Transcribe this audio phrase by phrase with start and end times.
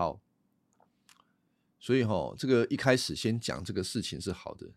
[0.00, 0.22] 好，
[1.78, 4.72] 所以哈，这个一开始先讲这个事情是好的。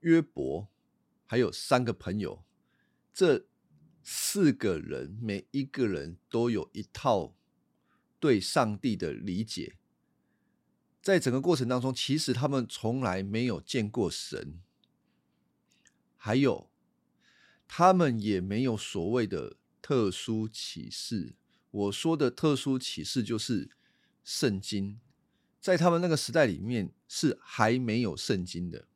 [0.00, 0.66] 约伯
[1.26, 2.42] 还有三个朋友，
[3.12, 3.46] 这
[4.02, 7.36] 四个人每一个人都有一套
[8.18, 9.76] 对上帝的理解，
[11.02, 14.62] 在整个过程当中，其实他们从来没有见过神，
[16.16, 16.70] 还有
[17.68, 21.34] 他们也没有所谓的特殊启示。
[21.76, 23.68] 我说的特殊启示就是
[24.24, 24.98] 圣经，
[25.60, 28.86] 在他们那个时代里面是还没有圣经的。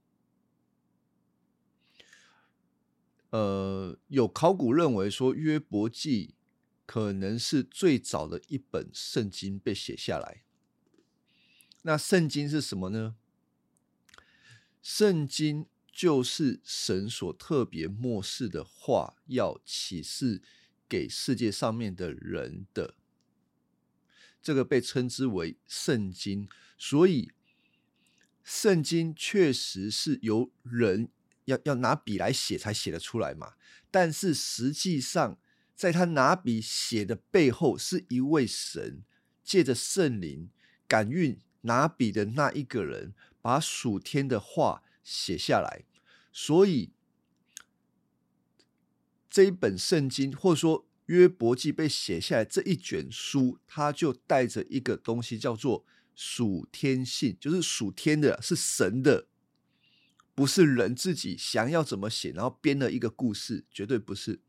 [3.28, 6.28] 呃，有考古认为说，《约伯记》
[6.86, 10.42] 可能是最早的一本圣经被写下来。
[11.82, 13.16] 那圣经是什么呢？
[14.82, 20.42] 圣经就是神所特别漠视的话，要启示
[20.90, 22.96] 给世界上面的人的。
[24.42, 27.30] 这个被称之为圣经，所以
[28.44, 31.08] 圣经确实是由人。
[31.46, 33.54] 要要拿笔来写才写得出来嘛？
[33.90, 35.36] 但是实际上，
[35.74, 39.02] 在他拿笔写的背后，是一位神
[39.42, 40.50] 借着圣灵
[40.86, 45.82] 感孕拿笔的那一个人，把属天的话写下来。
[46.32, 46.92] 所以
[49.28, 59.26] 这一本圣经，或者说约伯记被写下来这一卷书，它就带着一个东西，叫做属天性，就是属天的，是神的。
[60.36, 64.40] 不是人自己想要怎么写，然后编了一个故事，绝对不是。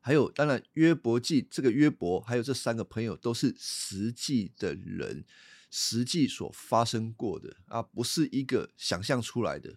[0.00, 5.24] 还有，当然约伯记这个约伯，还有这三个朋友都是实际的人，
[5.68, 9.74] 实际所发生过的啊，不是一个想象出来的。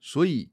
[0.00, 0.50] 所以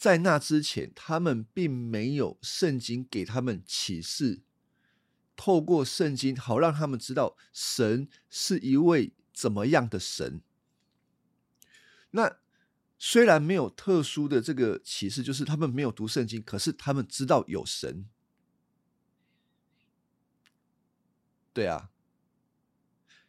[0.00, 4.40] 在那之前，他们并没有圣经给他们启示，
[5.36, 10.40] 透过圣经好让他们知道神是一位怎么样的神。
[12.12, 12.38] 那
[12.98, 18.08] 虽然没有特殊的这个启示，就是他们没有读圣经，可是他们知道有神。
[21.52, 21.90] 对啊，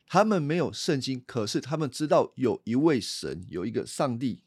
[0.05, 4.43] 他们没有圣经，可是他们知道有一位神，有一个上帝。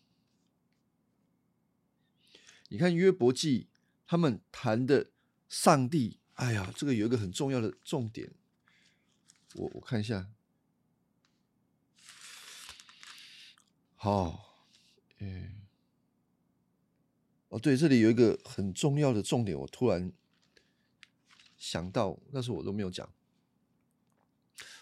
[2.68, 3.68] 你看约伯记，
[4.06, 5.10] 他们谈的
[5.48, 8.32] 上帝，哎呀，这个有一个很重要的重点，
[9.54, 10.28] 我我看一下。
[13.94, 14.66] 好，
[15.18, 15.62] 嗯，
[17.48, 20.12] 哦，对，这里有一个很重要的重点，我突然
[21.56, 23.08] 想到，但是我都没有讲。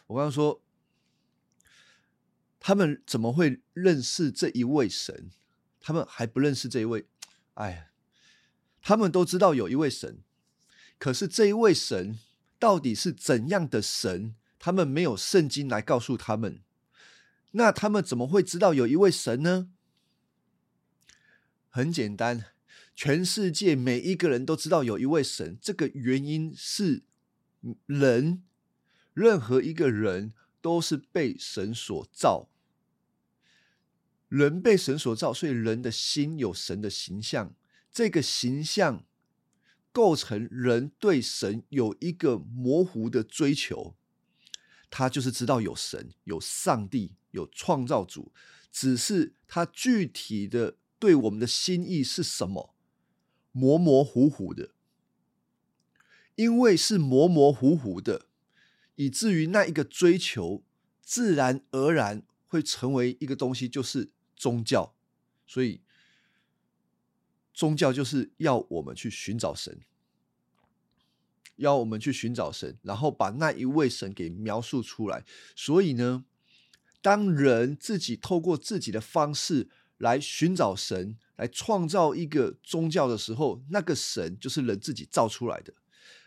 [0.06, 0.60] 我刚刚说，
[2.58, 5.30] 他们怎么会认识这一位神？
[5.78, 7.06] 他们还不认识这一位，
[7.54, 7.90] 哎，
[8.80, 10.22] 他们都知道有一位神，
[10.98, 12.18] 可是这一位神
[12.58, 14.34] 到底是怎样的神？
[14.58, 16.62] 他们没有圣经来告诉他们。
[17.50, 19.70] 那他们怎么会知道有一位神呢？
[21.68, 22.46] 很简单，
[22.94, 25.58] 全世界每一个人都知道有一位神。
[25.60, 27.02] 这个原因是
[27.86, 28.44] 人，
[29.12, 32.48] 任何一个人都是被神所造，
[34.32, 37.54] 人被神所造，所以人的心有神的形象。
[37.92, 39.04] 这个形象
[39.92, 43.94] 构成人对神有一个模糊的追求，
[44.88, 47.16] 他就是知道有神，有上帝。
[47.32, 48.30] 有创造主，
[48.70, 52.74] 只是他具体的对我们的心意是什么，
[53.52, 54.74] 模模糊糊的。
[56.34, 58.26] 因为是模模糊糊的，
[58.96, 60.62] 以至于那一个追求，
[61.02, 64.10] 自然而然会成为一个东西，就是
[64.42, 64.94] 宗教。
[65.46, 65.80] 所以，
[67.54, 69.80] 宗教就是要我们去寻找神，
[71.56, 75.24] 要我们去寻找神，然后把那一位神给描述出来。
[75.54, 76.24] 所以呢？
[77.00, 85.74] 当人自己透过自己的方式来寻找神，来创造一个宗教的时候，那个神就是人自己造出来的。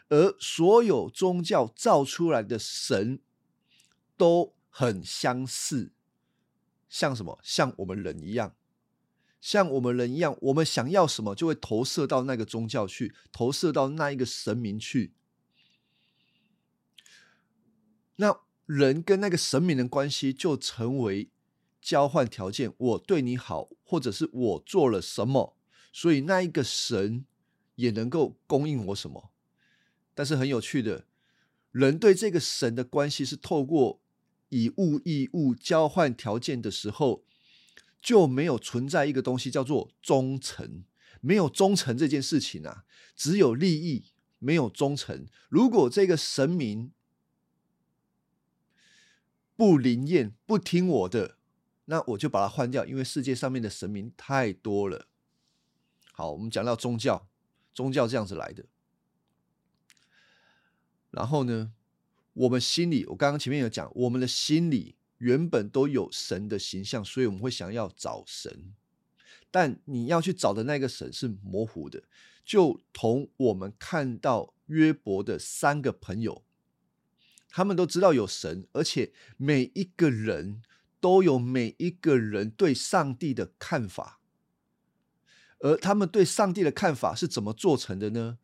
[0.10, 3.22] 而所有宗教造出来的神
[4.18, 5.94] 都很相似，
[6.90, 7.40] 像什么？
[7.44, 8.56] 像我们人一样，
[9.42, 15.14] 像我们人一样，我们想要什么，就会投射到那个宗教去，投射到那一个神明去。
[18.18, 18.42] 那。
[18.68, 21.30] 人跟那个神明的关系就成为
[21.80, 25.56] 交换条件，我对你好，或者是我做了什么，
[25.94, 27.28] 所以那一个神
[27.76, 29.30] 也能够供应我什么。
[30.16, 31.06] 但是很有趣的，
[31.70, 34.02] 人对这个神的关系是透过
[34.56, 37.26] 以物易物交换条件的时候，
[38.02, 40.86] 就没有存在一个东西叫做忠诚，
[41.20, 42.86] 没有忠诚这件事情啊，
[43.18, 46.94] 只有利益，没有忠诚，如果这个神明
[49.58, 51.38] 不灵验、不听我的，
[51.86, 55.10] 那我就把它换掉，因为世界上面的神明太多了。
[56.14, 57.28] 好，我们讲到宗教，
[57.74, 58.66] 宗教这样子来的。
[61.12, 61.74] 然后呢，
[62.36, 68.74] 我们心里，我刚刚前面有讲，我们的心里原本都有神的形象，所以我们会想要找神。
[69.50, 72.04] 但你要去找的那个神是模糊的，
[72.46, 76.44] 就同我们看到约伯的三个朋友，
[77.50, 80.62] 他们都知道有神，而且每一个人
[81.00, 84.20] 都有每一个人对上帝的看法，
[85.60, 88.38] 而他们对上帝的看法是怎么做成的呢？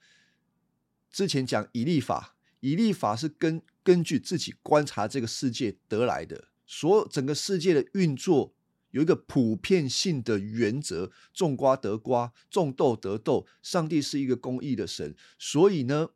[1.12, 8.56] 之前讲以利法，以利法是根根据自己观察这个世界得来的，所整个世界的运作。
[8.92, 13.48] 有一个普遍性的原则：种瓜得瓜，种豆得豆。
[13.62, 16.10] 上帝是一个公义的神，所以呢，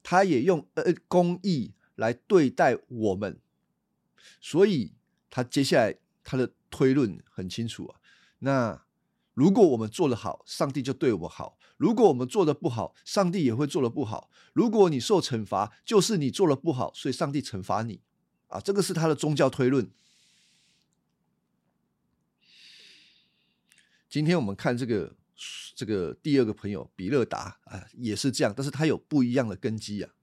[0.00, 3.40] 他也用呃公义来对待我们。
[4.40, 4.92] 所以
[5.28, 7.98] 他接下来他的推论很清楚啊。
[8.38, 8.84] 那
[9.34, 14.30] 如果我们做得好，上帝就对我们好；如果我们做的不好，上帝也会做的不好。
[14.52, 18.00] 如果你受惩罚，就是你做的不好，所以上帝惩罚你
[18.46, 18.60] 啊。
[18.60, 19.90] 这个是他的宗教推论。
[24.08, 25.16] 今天我们看这个
[25.74, 30.14] 这个第二个朋友比勒达啊，也是这样，但是他有不一样的根基啊。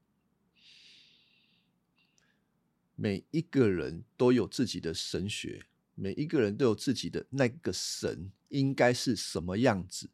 [2.96, 5.66] 每一个人都有自己的神学，
[5.96, 10.10] 每一个人都有自己的那个神应该是什么样子。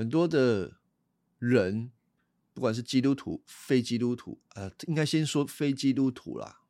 [0.00, 0.78] 很多的
[1.38, 1.90] 人，
[2.54, 6.62] 不管是基督徒、非基督徒，呃，应该先说非基督徒啦。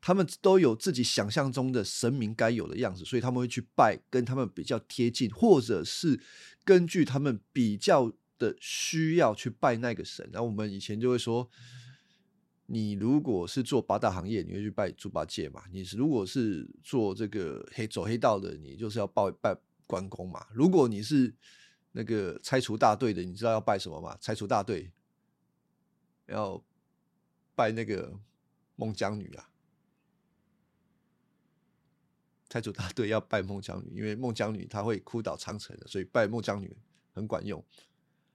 [0.00, 6.18] 他们都有自己想象中的神明该有的样子，所以他们会去拜跟他们比较贴近，或者是
[6.64, 10.26] 根据他们比较的需要去拜那个神。
[10.32, 11.46] 然后我们以前就会说，
[12.64, 15.64] 你如果是做八大行业，你会去拜猪八戒嘛？
[15.70, 19.54] 你是如果是做这个黑走黑道的，你就是要拜拜
[19.86, 20.46] 关公嘛？
[20.54, 21.34] 如果你是
[21.98, 24.18] 那个拆除大队的，你知道要拜什么吗？
[24.20, 24.92] 拆除大队
[26.26, 26.62] 要
[27.54, 28.20] 拜那个
[28.74, 29.48] 孟姜女啊。
[32.50, 36.76] 拆除大队要拜孟姜女，因为孟姜女她会哭倒长城的，所以拜孟姜女
[37.14, 37.64] 很管用。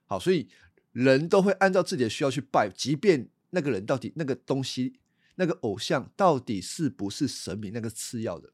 [0.05, 0.49] 好，所以
[0.91, 4.99] 人都会按照自己的需要去拜，即便那个人到底那个东西、
[5.35, 8.53] 那个偶像到底是不是神明，那个次要的。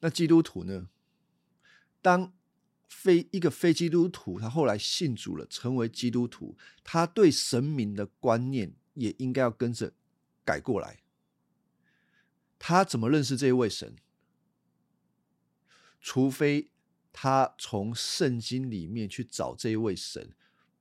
[0.00, 0.88] 那基督徒呢？
[2.06, 2.32] 当
[2.86, 9.92] 非一个非基督徒，他后来信主了，成为基督徒，他对神明的观念也应该要跟着
[10.44, 11.00] 改过来。
[12.60, 13.96] 他怎么认识这一位神？
[16.00, 16.70] 除非
[17.12, 20.32] 他从圣经里面去找这一位神，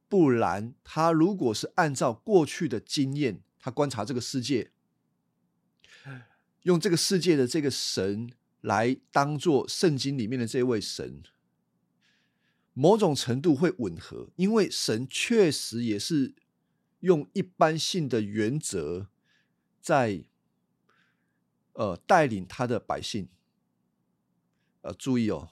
[0.07, 4.72] 不然他如果是按照过去的经验，他观察这个世界，
[6.62, 8.31] 用这个世界的这个神
[8.65, 11.21] 来当做圣经里面的这位神，
[12.73, 16.33] 某种程度会吻合，因为神确实也是
[17.01, 19.09] 用一般性的原则
[19.79, 20.25] 在。
[21.77, 23.27] 呃，带领他的百姓，
[24.79, 25.50] 呃，注意哦，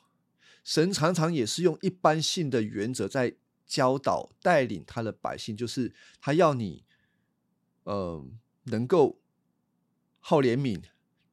[0.63, 3.35] 神常常也是用一般性的原则在
[3.67, 6.85] 教导、带领他的百姓，就是他要你，
[7.83, 8.25] 呃，
[8.67, 9.19] 能够
[10.21, 10.81] 好怜悯，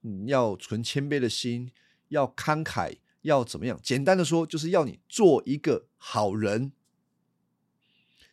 [0.01, 1.71] 你要存谦卑的心，
[2.09, 3.79] 要慷慨，要怎么样？
[3.83, 6.73] 简单的说，就是要你做一个好人。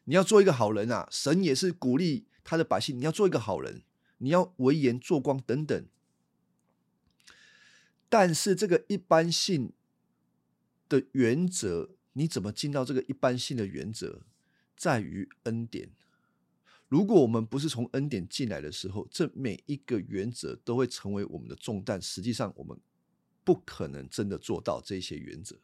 [0.06, 1.08] 你要做一个好人啊！
[1.12, 3.82] 神也是鼓励他的百姓，你要做一个好人，
[4.20, 5.86] 你要为言做光等等。
[8.08, 9.74] 但是这个一般性
[10.88, 14.22] 的原则，你怎么进到这个一般性的原则，
[14.78, 15.92] 在于恩典。
[16.88, 22.01] 如果我们不是从恩典进来的时候，这每一个原则都会成为我们的重担。
[22.01, 22.77] 实际上，我们
[23.44, 25.58] 不可能真的做到这些原则。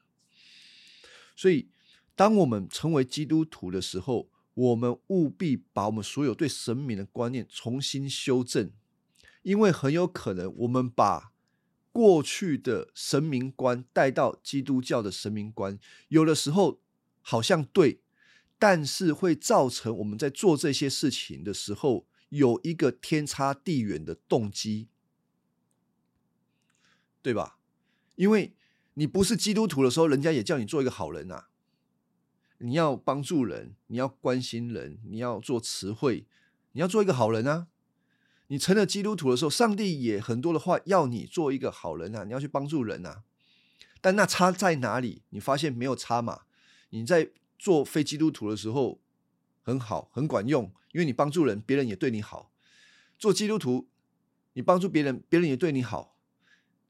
[1.35, 1.69] 所以，
[2.15, 8.71] 当我们成为基督徒的时候，我们务必把我们所有对神明的观念重新修正，
[9.41, 11.31] 因为很有可能我们把
[11.91, 16.81] 过去的神明观带到基督教的神明观，有的时候
[17.21, 18.02] 好像对，
[18.65, 24.87] 但是会造成我们在做这些事情的时候有一个天差地远的动机，
[27.21, 27.57] 对吧？
[28.15, 28.55] 因为
[28.93, 31.49] 你不是基督徒的时候，人家也叫你做一个好人啊，
[32.59, 36.25] 你要帮助人，你要关心人，你要做词汇，
[36.71, 37.67] 你要做一个好人啊。
[38.47, 43.25] 你成了基督徒的时候，上帝也很多的话要你做一个好人啊，你要去帮助人啊。
[43.99, 45.23] 但那差在哪里？
[45.31, 46.43] 你发现没有差嘛？
[46.91, 47.31] 你在
[47.63, 48.99] 做非基督徒的时候
[49.61, 52.51] 很好，很管用，因为你帮助人，别人也对你好。
[53.17, 53.87] 做基督徒，
[54.51, 56.17] 你帮助别人，别人也对你好。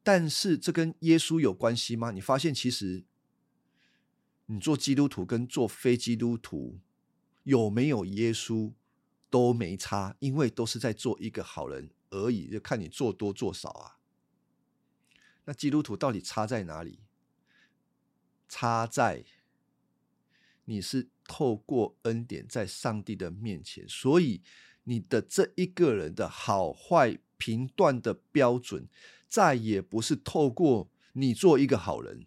[0.01, 2.09] 但是这跟耶稣有关系吗？
[2.09, 3.03] 你发现其实
[4.47, 6.79] 你做基督徒跟做非基督徒
[7.43, 8.73] 有没有耶稣
[9.29, 13.99] 都没差，因为都是在做一个好人而已，就看你做多做少啊。
[15.45, 17.01] 那基督徒到底差在哪里？
[18.49, 19.23] 差在
[20.65, 24.41] 你是透过恩典在上帝的面前，所以
[24.83, 28.87] 你的这一个人的好坏评断的标准，
[29.27, 32.25] 再也不是透过你做一个好人，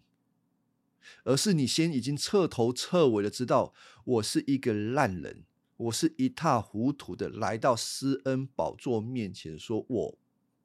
[1.23, 5.43] 而是你先已经彻头彻尾的知道，我是一个烂人，
[5.77, 10.17] 我是一塌糊涂的来到施恩宝座面前，说我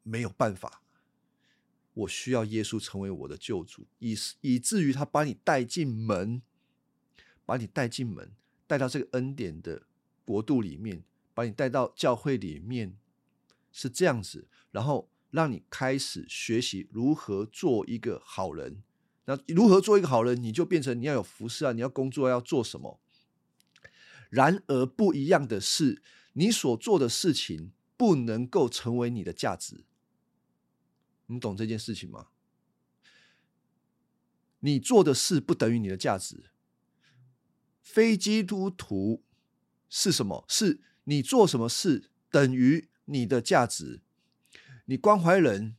[0.03, 0.83] 没有办法。
[1.95, 6.41] 我需要耶稣成为我的救主，以以至于他把你带进门，
[7.45, 8.33] 把你带进门，
[8.67, 9.83] 带到这个恩典的
[10.25, 11.03] 国度里面，
[11.35, 12.97] 把你带到教会里面，
[13.71, 18.83] 是这样子，然后让你开始学习如何做一个好人。
[19.25, 23.01] 那如何做一个好人，你就变成你要有服饰啊，你要工作要做什么？
[24.31, 29.85] 然而不一样的是，你所做的事情不能够成为你的价值。
[31.27, 32.29] 你懂这件事情吗？
[34.61, 36.52] 你做的事不等于你的价值。
[37.83, 39.23] 非基督徒
[39.89, 40.45] 是什么？
[40.49, 44.01] 是你做什么事等于你的价值。
[44.87, 45.77] 你关怀人，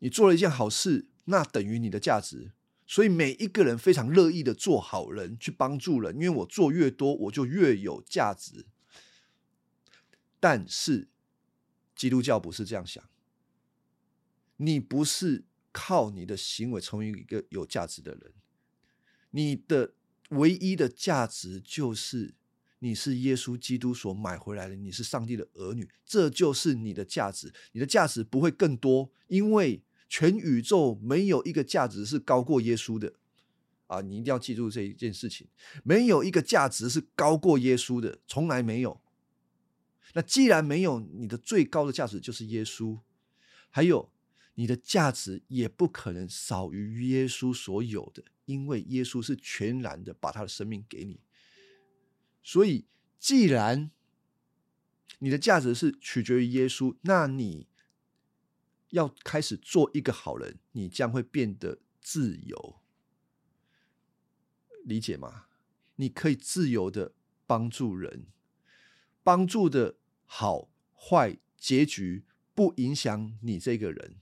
[0.00, 2.52] 你做了一件好事，那等于你的价值。
[2.86, 8.66] 所以每一个人非常乐意的做好人，去帮助人，因为我做越多，我就越有价值。
[10.38, 11.08] 但是
[11.96, 13.02] 基督教不是这样想。
[14.58, 18.32] 你不是靠你的行为成为一个有价值的人，
[19.30, 19.95] 你的
[20.30, 22.34] 唯一的价值就是
[22.80, 27.52] 你是耶稣基督所买回来的，你是上帝的儿女，这就是你的价值。
[27.72, 33.14] 你的价值不会更多，因为全宇宙没有一个价值是高过耶稣的
[33.86, 34.00] 啊！
[34.00, 35.48] 你一定要记住这一件事情，
[35.84, 39.00] 没有一个价值是高过耶稣的，从来没有。
[40.14, 42.98] 那既然没有，你的最高的价值就是耶稣，
[43.70, 44.10] 还有。
[44.58, 51.20] 你的价值也不可能少于耶稣所有的，因为耶稣是全然的把他的生命给你。
[52.42, 52.86] 所以，
[53.18, 53.90] 既然
[55.18, 57.68] 你的价值是取决于耶稣，那你
[58.90, 62.80] 要开始做一个好人，你将会变得自由。
[64.84, 65.46] 理解吗？
[65.96, 67.14] 你可以自由的
[67.46, 68.26] 帮助人，
[69.22, 72.24] 帮助的好坏结局
[72.54, 74.20] 不影响你这个人。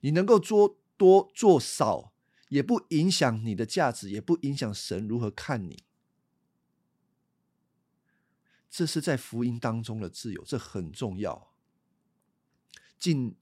[0.00, 2.09] 你能够做多做少，
[2.50, 5.82] 也不影响你的价值，也不影响神如何看你。
[8.68, 11.52] 这是在福音当中的自由，这很重要。
[12.98, 13.34] 进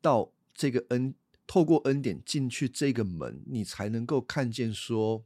[0.00, 1.14] 到这个恩，
[1.46, 5.24] 透过恩典进去这个门，你才能够看见说，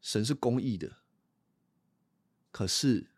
[0.00, 0.98] 神是公义的，
[2.50, 3.10] 可是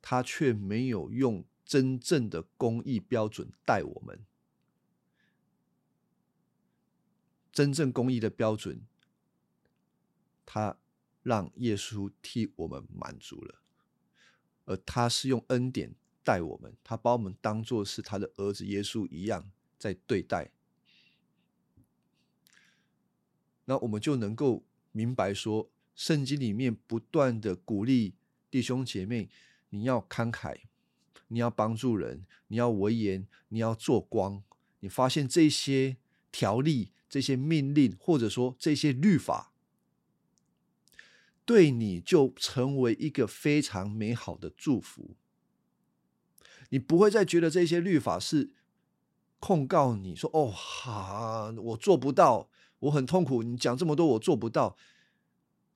[0.00, 4.24] 他却没有用真正的公义标准待我们。
[7.52, 8.86] 真正公义的标准，
[10.46, 10.76] 他
[11.22, 13.60] 让耶稣替我们满足了，
[14.64, 20.50] 而他是用恩典待我们，他把我们当做是他的儿子耶稣一样在对待。
[23.64, 28.14] 那我们就能够明白说，圣经里面不断的鼓励
[28.50, 29.28] 弟兄姐妹，
[29.68, 30.62] 你要慷慨，
[31.28, 34.42] 你要帮助人，你要为言，你要做光。
[34.80, 35.96] 你发现这些
[36.32, 36.92] 条例。
[37.10, 39.52] 这些命令，或者说这些律法，
[41.44, 45.16] 对你就成为一个非常美好的祝福。
[46.68, 48.52] 你不会再觉得这些律法是
[49.40, 52.48] 控告你说：“哦，哈，我做不到，
[52.78, 54.76] 我很痛苦。”你讲这么多，我做不到，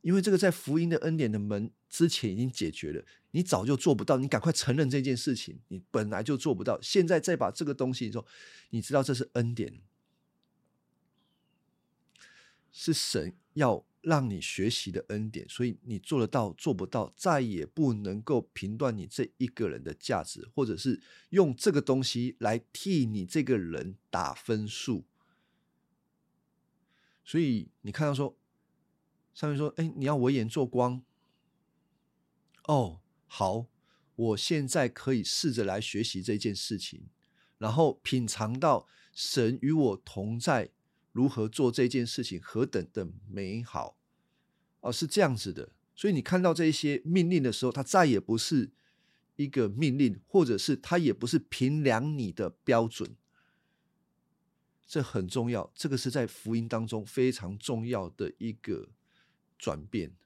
[0.02, 3.04] 因为这个在福音的恩典的门之前已经解决了。
[3.32, 6.80] 你早就做不到，你赶快承认这件事情，你本来就做不到。
[6.80, 8.24] 现在再把这个东西说，
[8.70, 9.80] 你知道这是恩典。
[12.76, 21.00] 是神要让你学习的恩典，所以你做得到做不到，再也不能够评断你这一个人的价值，或者是
[21.30, 25.04] 用这个东西来替你这个人打分数。
[27.24, 28.36] 所以你看到说，
[29.32, 31.00] 上面说，哎，你要维言做光。
[32.64, 33.66] 哦，好，
[34.16, 37.06] 我现在可以试着来学习这件事情，
[37.58, 40.72] 然后品尝到神与我同在。
[41.14, 43.96] 如何做这件事情何等的美好，
[44.80, 45.70] 哦，是这样子的。
[45.94, 48.72] 所以你看到这些命令的时候，它再也不是
[49.36, 53.14] 一个命令，或者是它也不是评量你的标准。
[54.84, 58.90] 这很重要，这个是在福音当中非常重要的一个
[59.56, 60.16] 转变。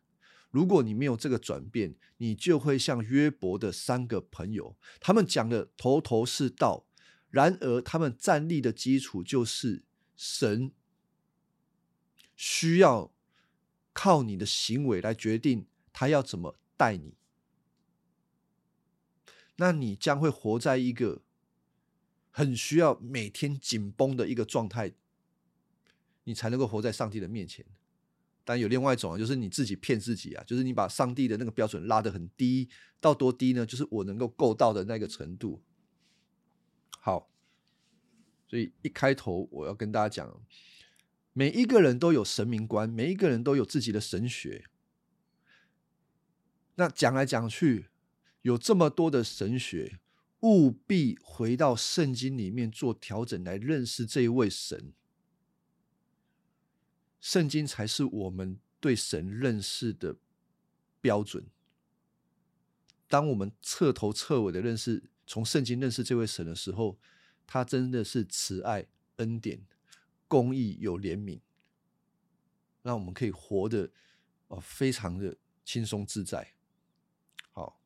[0.50, 6.86] 如果你没有这个转变，你就会像约伯的三个朋友，他们讲的头头是道，
[7.28, 9.84] 然而他们站立的基础就是
[10.16, 10.72] 神
[12.38, 13.12] 需要
[13.92, 17.14] 靠你的行为来决定他要怎么带你，
[19.56, 21.22] 那你将会活在一个
[22.30, 24.92] 很需要每天紧绷的一个状态，
[26.22, 27.66] 你才能够活在上帝的面前。
[28.44, 32.68] 但有另外一种啊，就是你自己骗自己啊，就是你把上帝的那个标准拉得很低，
[33.00, 33.66] 到多低呢？
[33.66, 35.60] 就是我能够够到的那个程度。
[37.00, 37.28] 好，
[38.46, 40.40] 所以一开头我要跟大家讲，
[41.38, 44.64] 每一个人都有神明观，每一个人都有自己的神学。
[46.74, 47.90] 那讲来讲去，
[48.42, 50.00] 有这么多的神学，
[50.40, 54.92] 务必回到圣经里面做调整，来认识这一位神。
[57.20, 60.16] 圣经才是我们对神认识的
[61.00, 61.46] 标准。
[63.06, 66.98] 当我们彻头彻尾的认识，从圣经认识这位神的时候，
[67.46, 69.64] 他真的是慈爱、恩典、
[70.28, 71.40] 公义、有怜悯，
[72.82, 73.90] 让我们可以活得
[74.48, 76.52] 哦，非常的轻松自在。
[77.50, 77.80] 好，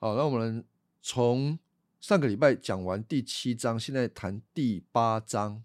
[0.00, 0.66] 好，那我们
[1.00, 1.58] 从
[2.00, 5.64] 上个礼拜讲完第七章，现在谈第八章。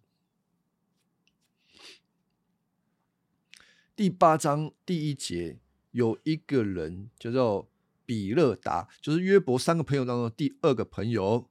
[3.95, 5.59] 第八章第一节
[5.91, 7.69] 有一个人叫做
[8.05, 11.48] 比勒达，就是约伯三个朋友当中第二个朋友。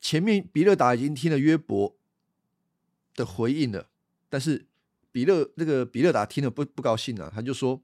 [0.00, 1.96] 前面比勒达已经听了约伯
[3.14, 3.88] 的回应了，
[4.28, 4.66] 但是
[5.10, 7.82] 比勒那个比勒达听了不不高兴啊，他就说：“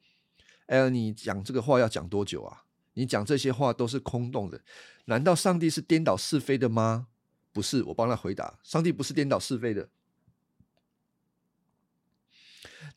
[0.67, 2.65] 哎呀，你讲这个话要讲多久啊？
[2.95, 4.63] 你讲这些话都是空洞的，
[5.07, 7.09] 难道上帝是颠倒是非的吗？
[7.53, 9.89] 不是，我帮他回答，上帝不是颠倒是非的。”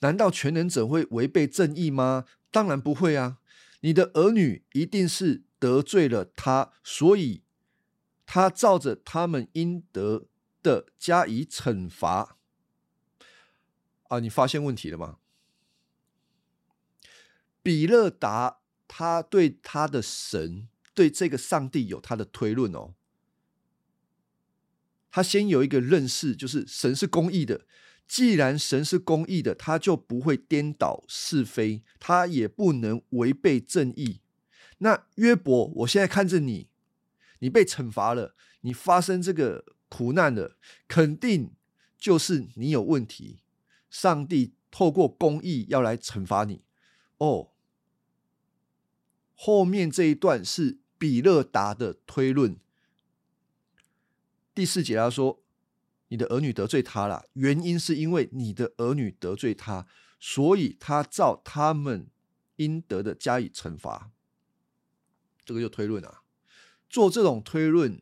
[0.02, 2.26] 难道全能者会违背正义吗？
[2.52, 3.40] 当然不会啊！
[3.80, 7.42] 你的儿女一定是得罪了他，所以
[8.28, 10.28] 他照着他们应得
[10.62, 12.38] 的加以惩罚。
[14.10, 15.18] 啊，你发现问题了吗？
[17.64, 22.94] 比勒达他对他的神，对这个上帝有他的推论哦。
[25.10, 27.66] 他先有一个认识，就是神是公义的。
[28.08, 34.22] 既然神是公义的，他就不会颠倒是非，他也不能违背正义。
[34.78, 36.70] 那约伯，我现在看着你，
[37.40, 41.52] 你被惩罚了，你发生这个苦难了，肯定
[41.98, 43.40] 就是你有问题。
[43.90, 46.64] 上帝透过公义要来惩罚你。
[47.18, 47.52] 哦，
[49.36, 52.58] 后面这一段是比勒达的推论。
[54.54, 55.44] 第四节他说。
[56.10, 59.86] 你的儿女得罪他了，原因是因为你的儿女得罪他，
[60.22, 62.08] 所以他照他们
[62.56, 64.10] 应得的加以惩罚。
[65.44, 66.22] 这个就推论啊，
[66.90, 68.02] 做这种推论，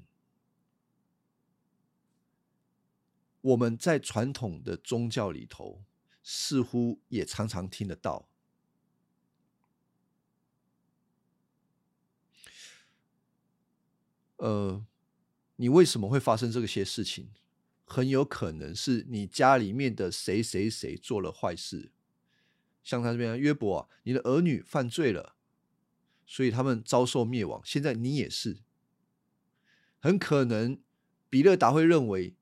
[3.41, 5.83] 我们在传统的宗教里头
[6.23, 8.29] 似乎也常常听得到。
[14.37, 14.85] 呃，
[15.55, 17.31] 你为什么会发生这些事情？
[17.87, 21.91] 很有可能是你家里面的谁谁谁做了坏事，
[22.83, 25.35] 像他这边约伯啊，你的儿女犯罪了，
[26.25, 27.61] 所以他们遭受灭亡。
[27.63, 28.63] 现在你也是，
[30.05, 30.79] 很可能
[31.31, 32.35] 比勒达会认为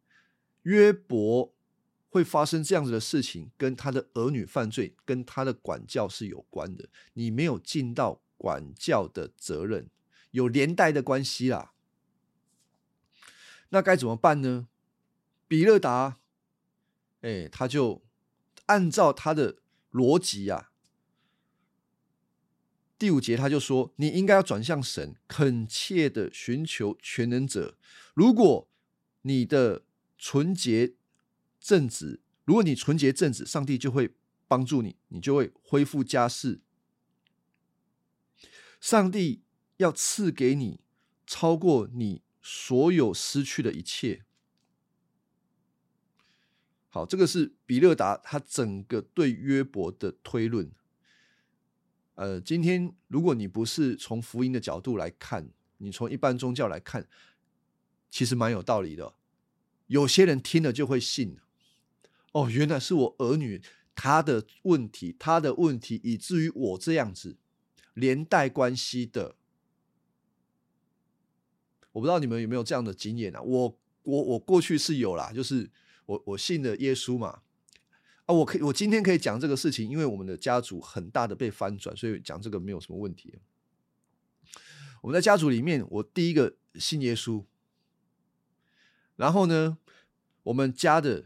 [0.64, 1.56] 约伯
[2.10, 6.90] 会发生这样子的事情，跟他的儿女犯罪跟他的管教是有关的。
[7.14, 9.90] 你没有尽到管教的责任，
[10.32, 11.72] 有连带的关系啦。
[13.70, 14.68] 那该怎么办呢？
[15.48, 16.20] 比勒达，
[17.22, 18.04] 哎，他就
[18.66, 20.73] 按照他的逻辑啊，
[23.04, 27.78] 第五节他就说：“你应该要转向神，恳切的寻求全能者。
[28.14, 28.70] 如果
[29.24, 29.84] 你的
[30.18, 30.94] 纯洁
[31.60, 34.16] 正直，如果你纯洁正直，上帝就会
[34.48, 36.62] 帮助你，你就会恢复家世。
[38.80, 39.42] 上帝
[39.76, 40.80] 要赐给你
[41.28, 44.24] 超过你所有失去的一切。”
[46.88, 50.72] 好，这个是比勒达他整个对约伯的推论。
[52.16, 57.08] 呃，今天如果你不是从福音的角度来看，你从一般宗教来看，
[58.12, 59.16] 其实蛮有道理的。
[59.88, 61.38] 有些人听了就会信
[62.32, 63.62] 哦，原来是我儿女
[63.96, 67.38] 他的问题，他的问题以至于我这样子
[67.94, 69.36] 连带关系的。
[71.94, 73.42] 我不知道你们有没有这样的经验啊？
[73.42, 75.70] 我我我过去是有啦，就是
[76.06, 77.42] 我我信的耶稣嘛。
[78.26, 83.38] 啊，我可以我今天可以讲这个事情，因为我们的家族很大的被翻转，所以讲这个没有什么问题。
[85.02, 87.44] 我们在家族里面，我第一个信耶稣，
[89.18, 89.78] 然后呢，
[90.44, 91.26] 我们家的，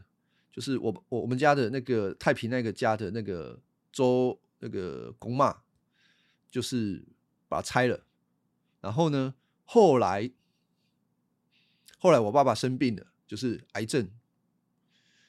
[0.51, 5.61] 就是我我我们家的那个太平那个家的那个周那个公妈，
[6.49, 7.05] 就是
[7.47, 8.03] 把它拆了，
[8.81, 10.31] 然后呢，后来
[11.99, 14.09] 后来我爸爸生病了，就是癌症。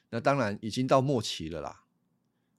[0.09, 1.83] 那当然已经到末期了啦，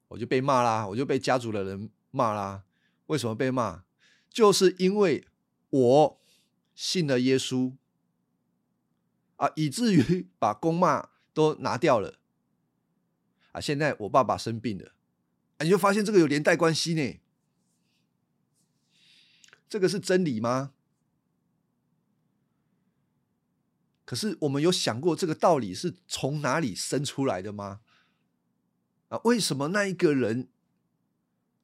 [0.08, 2.64] 我就被骂啦，我就被家族的人骂啦。
[3.06, 3.84] 为什么被骂？
[4.28, 5.26] 就是因为
[5.70, 6.20] 我
[6.74, 7.74] 信了耶稣
[9.36, 12.20] 啊，以至于 把公骂都拿掉了
[13.52, 13.60] 啊。
[13.60, 14.92] 现在我爸爸生病了，
[15.58, 17.20] 你就发现这个有连带关系呢。
[19.68, 20.72] 这个是真理吗？
[24.10, 27.80] 可是我们有想过这个道理是从哪里生出来的吗？
[29.08, 30.48] 啊，为什么那一个人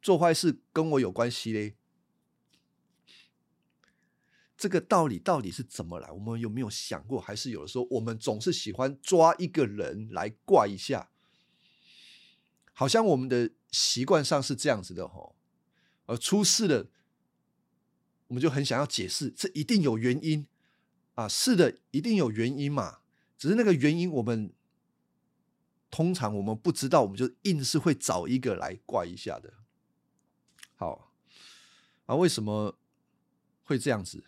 [0.01, 1.75] 做坏事跟我有关系嘞？
[4.57, 6.09] 这个道理到底是怎么来？
[6.13, 7.21] 我们有没有想过？
[7.21, 11.11] 还是有的时候我们总是喜欢抓一个人来怪一下，
[12.73, 15.35] 好像我们的习惯上是这样子的吼。
[16.05, 16.87] 而出事了，
[18.29, 20.47] 我们就很想要解释，这一定有原因。
[21.17, 23.01] 啊，是的，一定有原因嘛。
[23.37, 24.53] 只是那个原因，我们
[25.91, 29.53] 通常我们不知道，我们就硬是会找一个来怪一下的。
[30.75, 31.13] 好，
[32.07, 32.79] 啊，为什么
[33.63, 34.25] 会这样子？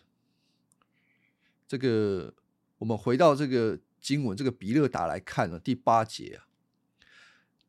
[1.67, 2.33] 这个
[2.79, 6.47] 我们回到这个经文，这个比勒达来看了第八节啊，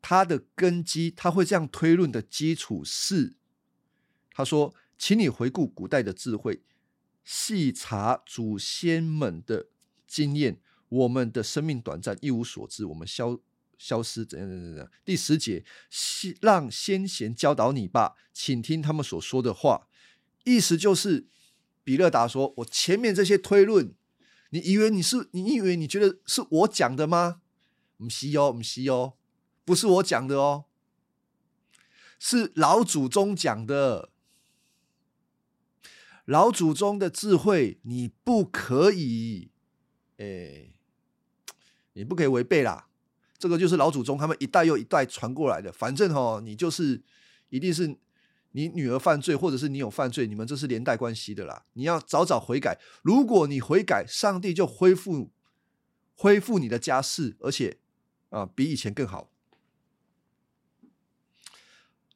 [0.01, 3.35] 他的根基，他会这样推论的基础是，
[4.33, 6.63] 他说，请你回顾古代的智慧。
[7.25, 9.67] 细查祖先们的
[10.07, 13.39] 经验，我们的生命短暂，一无所知，我们消
[13.79, 14.91] 消失，怎样怎样怎样？
[15.05, 15.65] 第十节，
[16.41, 19.87] 让先贤教导你吧，请听他们所说的话。
[20.45, 21.29] 意思就是，
[21.85, 23.95] 比勒达说：“我前面这些推论，
[24.51, 25.29] 你以为你是？
[25.33, 27.43] 你以为你觉得是我讲的吗？
[27.97, 29.15] 不是哦，唔是哦，
[29.65, 30.65] 不是我讲的哦，
[32.19, 34.11] 是老祖宗讲的。”
[36.31, 39.51] 老祖宗的智慧，你不可以，
[40.17, 40.73] 哎，
[41.95, 42.87] 你不可以违背啦。
[43.37, 45.73] 这个就是老祖宗他们一代又一代传过来的。
[45.73, 47.03] 反正哦，你就是
[47.49, 47.99] 一定是
[48.53, 51.67] 你女儿犯罪，或者是你有犯罪，你们这是连带关系的啦。
[51.73, 52.79] 你要早早悔改。
[53.03, 55.33] 如果你悔改，上帝就恢复
[56.15, 57.79] 恢复你的家世，而且
[58.29, 59.33] 啊，比以前更好。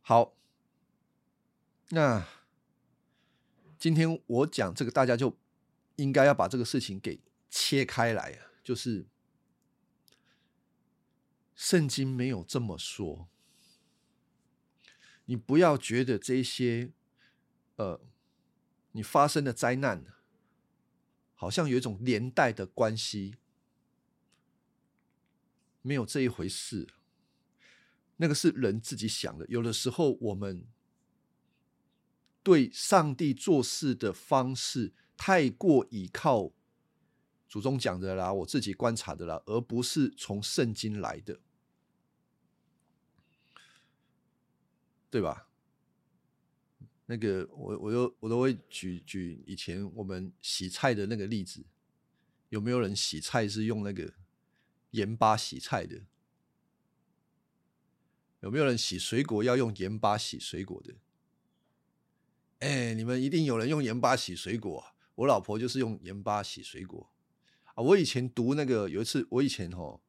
[0.02, 0.36] 好，
[1.88, 2.24] 那。
[3.84, 5.38] 今天我讲这个，大家就
[5.96, 7.20] 应该要把这个事情给
[7.50, 8.40] 切开来！
[8.62, 9.04] 就是
[11.54, 13.28] 圣经没有这么说，
[15.26, 16.92] 你不要觉得这些
[17.76, 18.00] 呃，
[18.92, 20.06] 你发生的灾难
[21.34, 23.34] 好像有一种连带的关系，
[25.82, 26.88] 没有这一回事。
[28.16, 30.66] 那个是人自己想的，有的时候我们。
[32.44, 36.52] 对上帝做事的方式太过倚靠
[37.48, 41.40] 祖宗讲的啦，我自己观察的啦，而不是从圣经来的，
[45.08, 45.48] 对吧？
[47.06, 51.64] 那个我我都我都会举举以前我们洗菜的那个例子，
[52.48, 54.12] 有没有人洗菜是用那个
[54.90, 56.02] 盐巴洗菜的？
[58.40, 60.94] 有没有人洗水果要用盐巴洗水果的？
[62.60, 64.84] 哎，你们一定有人用盐巴洗水果。
[65.16, 67.10] 我老婆就是用盐巴洗水果
[67.74, 67.82] 啊。
[67.82, 70.00] 我以前读那个有一次，我以前哦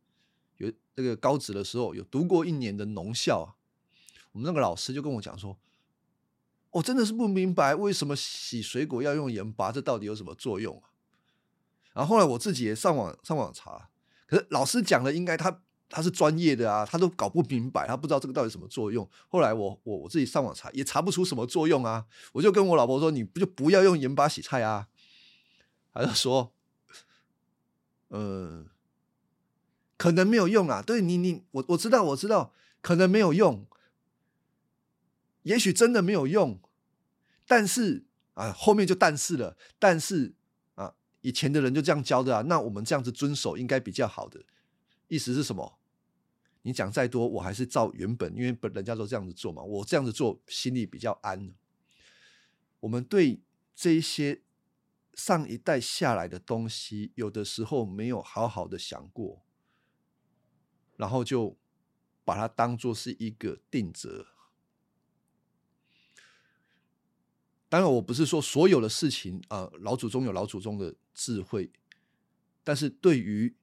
[0.58, 3.55] 有那个高职的时候，有读过一年的农校啊。
[4.31, 5.58] 我们那个老师就跟我讲说，
[6.71, 10.89] 我真的是不明白为什么洗水果要用盐巴，这到底有什么作用啊？
[11.93, 13.89] 然后后来我自己也上网上网查，
[14.25, 15.62] 可是老师讲的应该他。
[15.88, 19.08] 他是专业的啊，他都搞不明白，他不知道这个到底什么作用。
[19.28, 22.06] 后来我我我自己上网查，也查不出什么作用啊。
[22.34, 24.88] 我就跟我老婆说：“你不就不要用盐巴洗菜啊？”
[25.93, 26.52] 他就说
[28.10, 28.65] ：“呃，
[29.95, 33.65] 可能没有用啊。”对你你我我知道我知道，可能没有用，
[35.43, 36.60] 也许真的没有用。
[37.48, 39.56] 但是啊，后面就但是了。
[39.78, 40.34] 但是
[40.74, 44.41] 啊，以前的人就这样教的啊，那我们这样子遵守应该比较好的。
[45.07, 45.79] 意思是什么？
[46.63, 51.53] 你讲再多，我还是照原本，因为本人家都这样子做嘛，我这样子做心里比较安。
[52.79, 53.39] 我们对
[53.75, 54.41] 这些
[55.13, 59.45] 上一代下来的东西，有的时候没有好好的想过，
[60.97, 61.55] 然后就
[62.23, 64.25] 把它当做是一个定则。
[67.69, 71.71] 当然，我不是说所有的事情啊，老祖宗有老祖宗的智慧，
[72.63, 73.55] 但是对于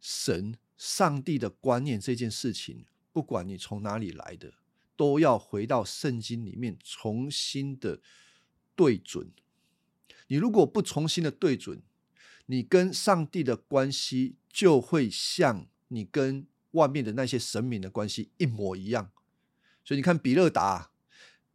[0.00, 0.56] 神。
[0.84, 4.54] 上帝的观念这件事情，不管你从哪里来的，
[4.96, 8.00] 都要回到圣经里面重新的
[8.74, 9.30] 对准。
[10.26, 11.80] 你如果不重新的对准，
[12.46, 19.12] 你跟上帝的关系就会像你跟外面的那些神明的关系一模一样。
[19.84, 20.90] 所以你看比勒达，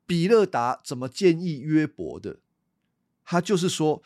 [0.06, 2.40] 比勒达怎么建议约伯的？
[3.26, 4.02] 他就是说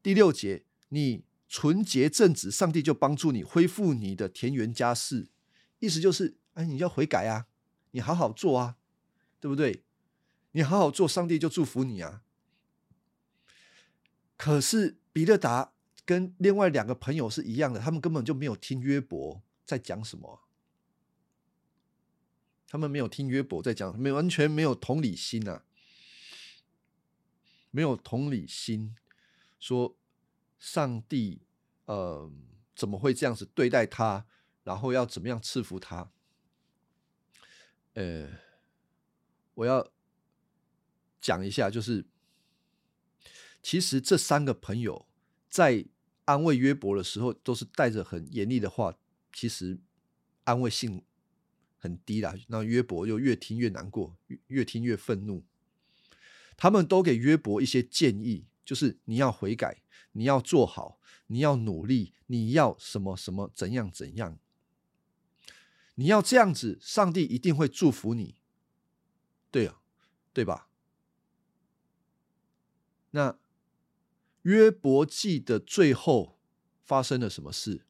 [0.00, 1.24] 第六节你。
[1.52, 5.26] 纯洁正直，上帝就帮助你恢复你的田园家事。
[5.80, 7.48] 意思就是，哎，你要悔改啊，
[7.90, 8.76] 你好好做啊，
[9.40, 9.82] 对不对？
[10.52, 12.22] 你好好做，上帝就祝福你啊。
[14.36, 15.72] 可是比勒达
[16.04, 20.42] 跟另外两个朋友是一样的，他们根本就没有听约伯在讲什么，
[22.68, 25.64] 他们没有听约伯在讲，没完全没有同理心啊，
[27.72, 28.94] 没有同理心，
[29.58, 29.96] 说。
[30.60, 31.42] 上帝，
[31.86, 32.30] 呃，
[32.76, 34.26] 怎么会这样子对待他？
[34.62, 36.12] 然后要怎么样赐福他？
[37.94, 38.28] 呃，
[39.54, 39.90] 我要
[41.20, 42.06] 讲一下，就是
[43.62, 45.08] 其实这三个朋友
[45.48, 45.86] 在
[46.26, 48.96] 安慰约伯的时候，都是带着很严厉的话，
[49.32, 49.80] 其实
[50.44, 51.02] 安慰性
[51.78, 52.34] 很低啦。
[52.48, 54.16] 那约伯就越听越难过，
[54.48, 55.42] 越听越愤怒。
[56.56, 59.82] 他们都给约伯一些建议，就是你要悔改。
[60.12, 64.38] 你要做好，你要努力，你要什么什么怎样怎样？
[65.96, 68.36] 你要这样子，上帝一定会祝福你。
[69.50, 69.82] 对啊，
[70.32, 70.68] 对吧？
[73.10, 73.40] 那
[74.42, 76.38] 约伯记的最后
[76.84, 77.84] 发生了什么事？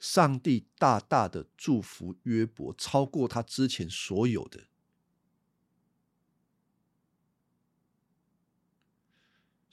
[0.00, 4.66] 上帝大大的祝福约伯，超过他之前所有的。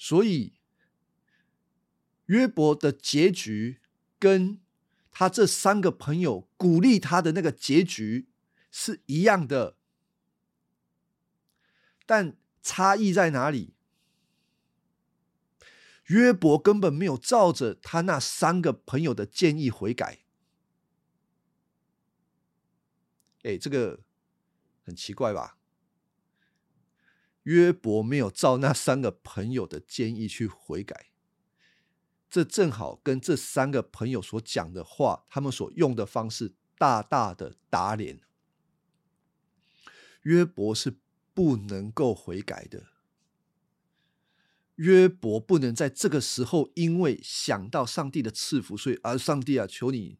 [0.01, 0.53] 所以，
[2.27, 3.81] 约伯的结局
[4.17, 4.61] 跟
[5.11, 8.29] 他这三个朋友鼓励他的那个结局
[8.71, 9.75] 是一样的，
[12.05, 13.75] 但差异在哪里？
[16.05, 20.19] 约伯根本没有照着他那三个朋友的建议悔改。
[23.43, 23.99] 哎，这个
[24.85, 25.58] 很奇怪吧？
[27.49, 31.07] 约伯没有照那三个朋友的建议去悔改，
[32.29, 38.21] 这正好跟这三个朋友所讲的话，他们所用的方式大大的打脸。
[40.21, 40.99] 约伯是
[41.33, 42.85] 不能够悔改的，
[44.75, 50.19] 约伯不能在这个时候因为想到上帝的赐福，所以而上帝啊，求你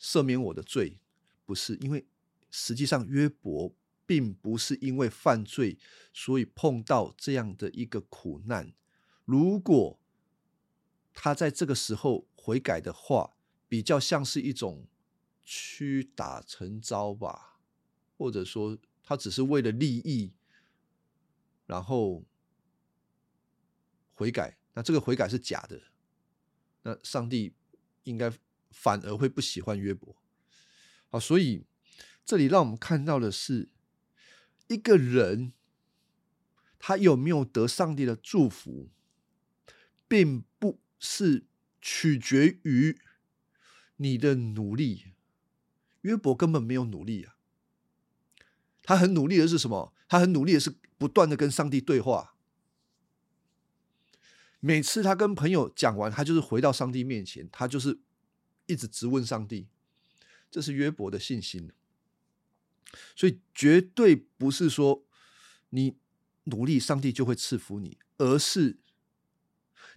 [0.00, 1.00] 赦免我的罪，
[1.44, 2.06] 不是因为
[2.50, 3.74] 实际上约伯。
[4.04, 5.78] 并不是因为犯罪，
[6.12, 8.72] 所以碰到这样的一个苦难。
[9.24, 10.00] 如果
[11.14, 13.36] 他在这个时候悔改的话，
[13.68, 14.86] 比较像是一种
[15.44, 17.60] 屈打成招吧，
[18.16, 20.32] 或者说他只是为了利益，
[21.66, 22.24] 然后
[24.14, 24.58] 悔改。
[24.74, 25.80] 那这个悔改是假的，
[26.82, 27.54] 那上帝
[28.04, 28.32] 应该
[28.70, 30.16] 反而会不喜欢约伯。
[31.08, 31.64] 好，所以
[32.24, 33.68] 这里让我们看到的是。
[34.72, 35.52] 一个人，
[36.78, 38.88] 他有没有得上帝的祝福，
[40.08, 41.44] 并不是
[41.80, 42.98] 取决于
[43.96, 45.12] 你的努力。
[46.00, 47.36] 约伯根本没有努力啊，
[48.82, 49.94] 他很努力的是什么？
[50.08, 52.34] 他很努力的是不断的跟上帝对话。
[54.58, 58.00] 每次他跟朋友讲完，他就是回到上帝面前，他就是
[58.66, 59.68] 一直质问上帝。
[60.50, 61.72] 这是约伯的信心。
[63.14, 65.04] 所以绝对不是说
[65.70, 65.96] 你
[66.44, 68.78] 努力，上帝就会赐福你，而是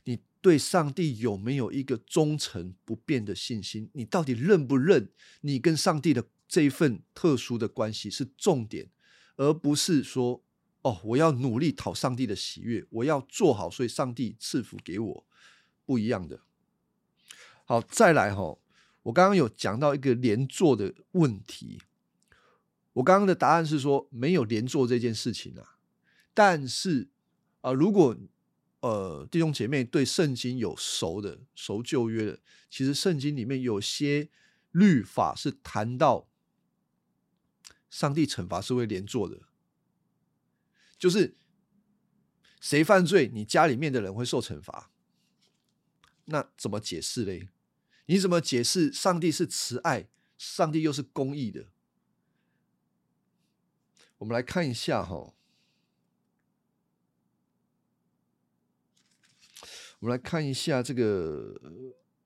[0.03, 3.89] 你对上帝有没有一个忠诚不变的信心？
[3.93, 5.09] 你到底认不认
[5.41, 8.89] 你跟上帝的这一份特殊的关系是重点，
[9.37, 10.43] 而不是说
[10.83, 15.25] 哦，我要努力讨上帝的喜悦，我要做好，所以上帝赐福给我，
[15.83, 16.41] 不一样的。
[17.65, 18.59] 好，再来哈，
[19.01, 21.81] 我刚刚有讲到一个连坐的问题。
[22.95, 25.77] 我刚刚的答案是说没有连坐这件事情啊，
[26.33, 27.09] 但是
[27.61, 28.17] 啊，如果
[28.81, 34.29] 呃弟兄姐妹对圣经有熟的、熟旧约的，其实圣经里面有些
[34.71, 36.29] 律法是谈到
[37.89, 39.41] 上帝惩罚是会连坐的，
[40.97, 41.35] 就是
[42.61, 44.91] 谁犯罪，你家里面的人会受惩罚。
[46.25, 47.49] 那怎么解释嘞？
[48.05, 51.67] 你怎么解释上帝是慈爱，上帝又是公义的？
[54.17, 55.33] 我们来看一下哈，
[59.99, 61.59] 我们来看一下这个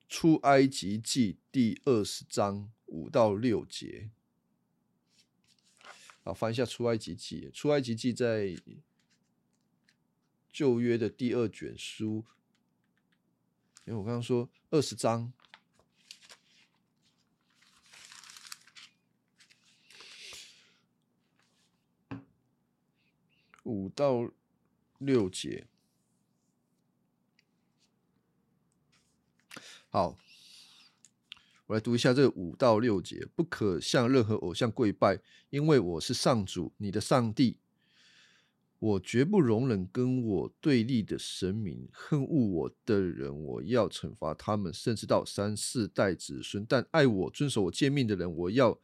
[0.08, 4.10] 出埃及记第二十章五到六节。
[6.22, 8.56] 好，翻一下出埃及记，出埃及记在
[10.52, 12.24] 旧约的第二卷书，
[13.84, 15.32] 因为我刚刚说二十章。
[23.70, 24.28] 五到
[24.98, 25.68] 六节，
[29.88, 30.18] 好，
[31.66, 37.58] 我来读一下这五到六节：不可向任何偶像跪拜，因为我是上主，你的上帝。
[38.80, 46.66] 我绝不容忍跟我对立的神明，恨恶我的人，我要惩罚他们，甚至到三四代子孙。
[46.66, 48.80] 但爱我、遵守我诫命的人，我要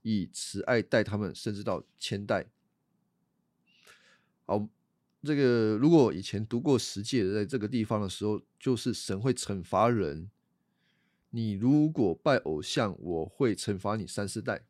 [0.00, 2.46] 以慈爱待他们，甚至到千代。
[4.46, 4.68] 好，
[5.22, 10.30] 这个如果以前读过十诫，在这个地方的时候，就是神会惩罚人。
[11.30, 14.66] 你如果拜偶像，我会惩罚你三四代。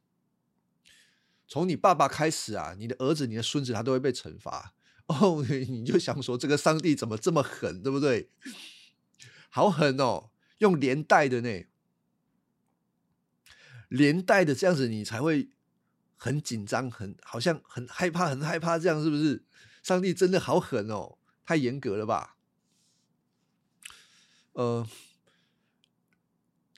[1.46, 4.74] 从你爸爸开始啊，你的儿子、你的孙子，他都会被惩罚。
[5.06, 8.30] 哦， 你就想说，这个上帝怎么这么狠，对不对？
[9.50, 11.64] 好狠哦，用连带的呢，
[13.88, 15.50] 连带的这样子，你才会
[16.24, 19.44] 很紧张，很好像很害怕，很害怕，这样是不是？
[19.82, 22.38] 上帝真的好狠哦，太严格了吧？
[24.54, 24.88] 呃，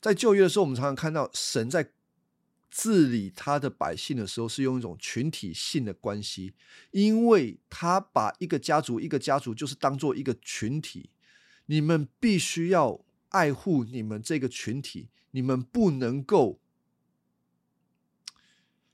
[0.01, 1.93] 在旧约的时候，我们常常看到神在
[2.69, 6.55] 治理他的百姓的时候，是用一种群体性的关系，
[6.91, 11.11] 因为他把一个家族一个家族就是当做一个群体，
[11.67, 16.59] 你们必须要爱护你们这个群体，你们不能够。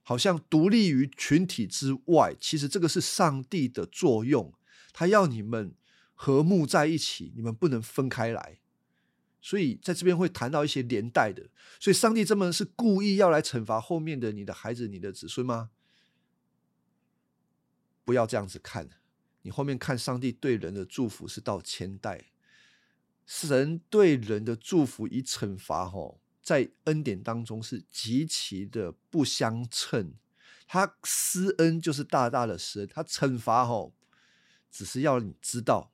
[0.02, 4.52] 好像独立于群体之外，其实这个是上帝的作用，
[4.92, 5.74] 他要你们
[6.14, 8.58] 和睦在一起，你们不能分开来。
[9.40, 15.70] 所以在这边会谈到一些连带的，所以上帝这么是故意要来惩罚后面的你的孩子、你的子孙吗？
[18.04, 18.88] 不要这样子看，
[19.42, 22.30] 你后面看上帝对人的祝福是到千代，
[23.26, 26.21] 神对人的祝福以惩罚吼。
[26.42, 30.14] 在恩典当中是极其的不相称，
[30.66, 33.94] 他施恩就是大大的施恩，他惩罚吼，
[34.70, 35.92] 只是要你知道，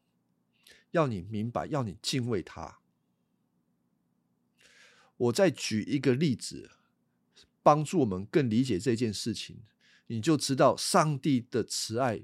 [0.93, 2.79] 要你明白，要你敬畏他。
[5.19, 6.71] 我再举一个例子，
[7.63, 9.65] 帮助我们更理解这件事情，
[10.07, 12.23] 你就知道上帝的慈爱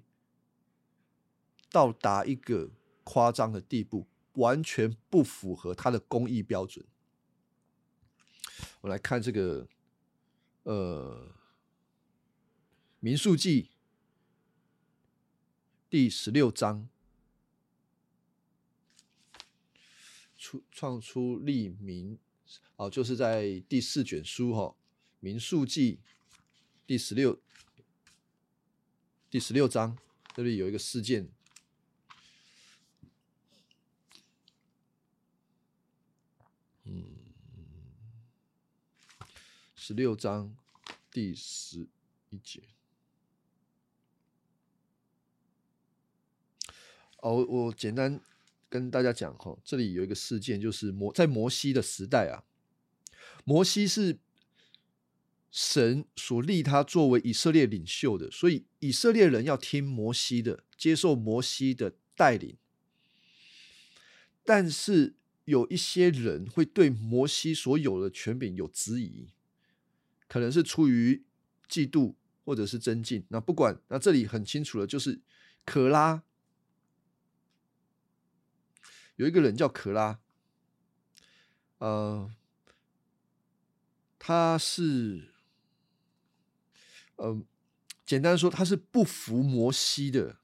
[1.70, 2.70] 到达一个
[3.02, 6.87] 夸张的地步，完全不符合他的公义标准。
[8.84, 9.66] 我来看这个，
[10.64, 11.32] 呃，
[13.00, 13.62] 《民数记》
[15.88, 16.86] 第十六章，
[20.36, 22.18] 出创出立民，
[22.76, 24.60] 哦，就是在第四卷书哈，
[25.18, 25.96] 《民数记》
[26.86, 27.40] 第十六
[29.30, 29.96] 第十六章，
[30.34, 31.30] 这里有一个事件，
[36.82, 37.14] 嗯。
[39.86, 40.56] 十六章
[41.10, 41.86] 第十
[42.30, 42.62] 一节。
[47.18, 48.18] 哦，我简单
[48.70, 52.48] 跟大家讲哈，这里有一个事件，就是摩在摩西的时代啊，
[53.44, 54.18] 摩西是
[55.50, 62.56] 神所立他作为以色列领袖的，所以以色列人要听摩西的，接受摩西的带领。
[64.42, 69.28] 但是有一些人会对摩西所有的权柄有质疑。
[70.35, 71.22] 可能是出于
[71.68, 75.20] 嫉妒或者是增进，那不管，那这里很清楚了，就是
[75.64, 76.24] 可拉
[79.14, 80.18] 有一个人叫可拉，
[81.78, 82.28] 呃，
[84.18, 85.28] 他是，
[87.14, 87.40] 呃，
[88.04, 90.38] 简单说，他是不服摩西的，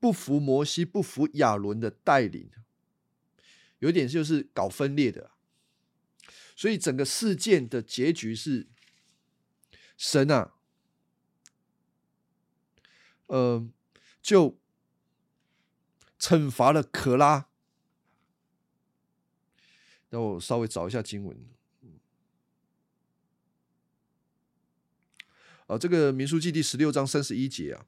[0.00, 2.50] 不服摩西，不服亚伦的带领，
[3.78, 5.37] 有点就是搞分裂的。
[6.58, 8.66] 所以整个事件的结局是，
[9.96, 10.54] 神啊，
[13.26, 13.70] 呃，
[14.20, 14.58] 就
[16.18, 17.48] 惩罚了可拉。
[20.08, 21.38] 那我稍微找一下经文。
[25.68, 27.86] 啊，这个民数记第十六章三十一节啊，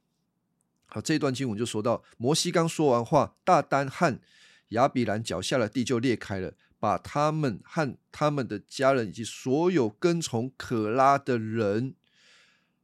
[0.87, 4.21] 好，这一段经文就说到，摩西刚说完话，大丹和
[4.69, 11.95] 亚比兰脚下的地就裂开了，把他们和他们的家人以及所有跟从可拉的人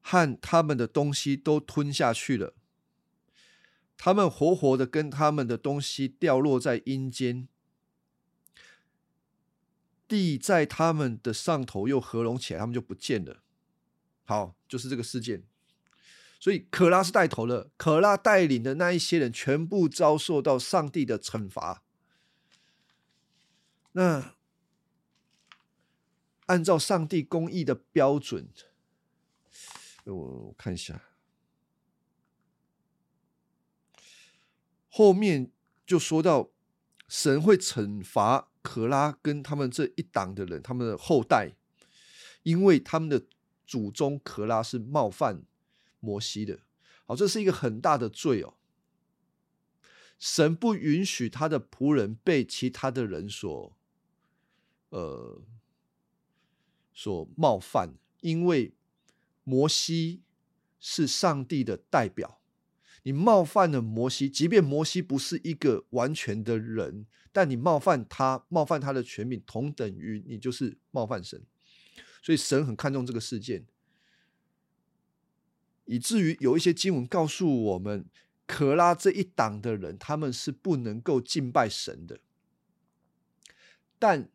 [0.01, 2.55] 和他们的东西都吞下去了。
[3.97, 7.49] 他们活活的跟他们的东西掉落在阴间，
[10.07, 13.43] 地在他们的上头又合拢起来，他们就不见了。
[14.25, 15.45] 好，就是这个事件，
[16.39, 21.83] 所以可拉是带头的，可拉带领的那一些人全部遭受到上帝的惩罚。
[23.97, 24.35] 那
[26.45, 28.51] 按照上帝公义的标准，
[30.05, 31.03] 我我看一下，
[34.91, 35.51] 后面
[35.87, 36.51] 就说到
[37.09, 41.57] 神会惩罚可拉跟他们这一党的人，他们的后代，
[42.43, 43.27] 因为他们的。
[43.69, 45.43] 祖宗可拉是冒犯
[45.99, 46.61] 摩西的，
[47.05, 48.55] 好，这是一个很大的罪哦。
[50.21, 53.76] 神不允许他的仆人被其他的人所，
[54.97, 55.43] 呃，
[56.95, 58.73] 所冒犯，因为
[59.45, 60.23] 摩西
[60.81, 62.41] 是上帝的代表，
[63.03, 71.45] 你冒犯了摩西，即便摩西不是一个完全的人，但你冒犯他，冒犯他的权柄，同等于你就是冒犯神。
[72.23, 73.67] 所以神很看重这个事件，
[75.85, 78.07] 以至于有一些经文告诉我们，
[78.47, 82.19] 可拉这一党的人他们是不能够敬拜神的。
[83.99, 84.31] 但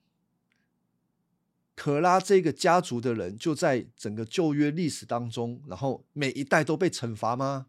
[1.76, 7.68] 可拉这个家族的人就在整个旧约历史当中，然后每一代都被惩罚吗？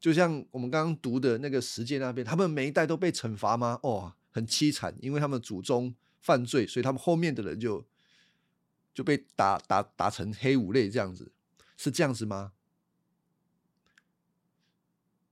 [0.00, 3.78] 就像我们刚刚读的那个十诫那边，他们每一代都被惩罚吗？
[3.82, 7.84] 哦，很凄惨，因为他们祖宗犯罪，所以他们后面的人就。
[8.94, 11.30] 就被打打打成黑五类这样子，
[11.76, 12.50] 是这样子吗？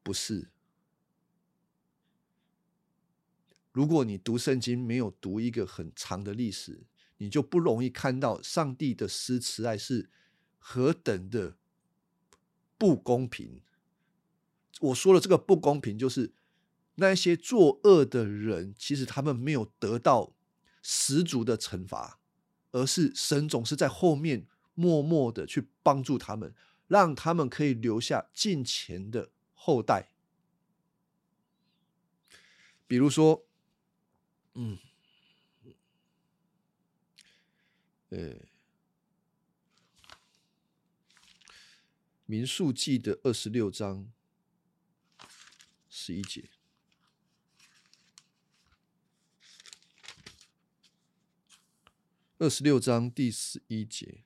[0.05, 0.51] 不是。
[3.77, 6.87] 如果你读圣经没有读一个很长的历史，
[7.19, 10.09] 你就不容易看到上帝的施慈爱是
[10.57, 11.59] 何等的
[12.79, 13.61] 不公平。
[14.81, 16.33] 我说了，这个不公平就是
[16.95, 20.33] 那些作恶的人，其实他们没有得到
[20.81, 22.19] 十足的惩罚。
[22.73, 26.55] 而是神总是在后面默默的去帮助他们，
[26.89, 30.13] 让他们可以留下近前的后代。
[32.87, 33.46] 比如说，
[34.59, 34.79] 嗯，
[38.09, 38.37] 呃，
[42.25, 44.11] 民数记的二十六章
[45.91, 46.49] 十一节。
[52.39, 54.25] 二十六章第十一节，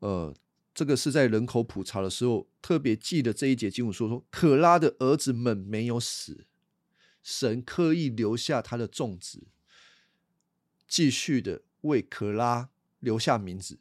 [0.00, 0.34] 呃，
[0.74, 6.46] 这个是在人口普查的时候特别记得这一节经文说说，可拉的儿子们没有死，
[7.22, 9.48] 神刻意留下他的种子，
[10.88, 13.80] 继续的为可拉留下名字。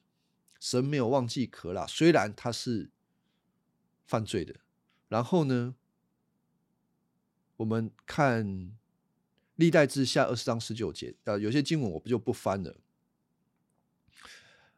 [0.59, 2.91] 神没有忘记可拉，虽然他是
[4.05, 4.59] 犯罪的。
[5.07, 5.75] 然后呢，
[7.55, 8.75] 我们看。
[9.55, 12.75] 历代之下二十章十九节，呃，有些经文我不就不翻了。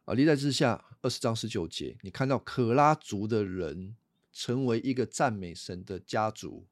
[0.04, 3.94] 啊，历代之下二十章十九节，你看到可拉族的人
[4.32, 6.66] 成为一个赞美神的家族，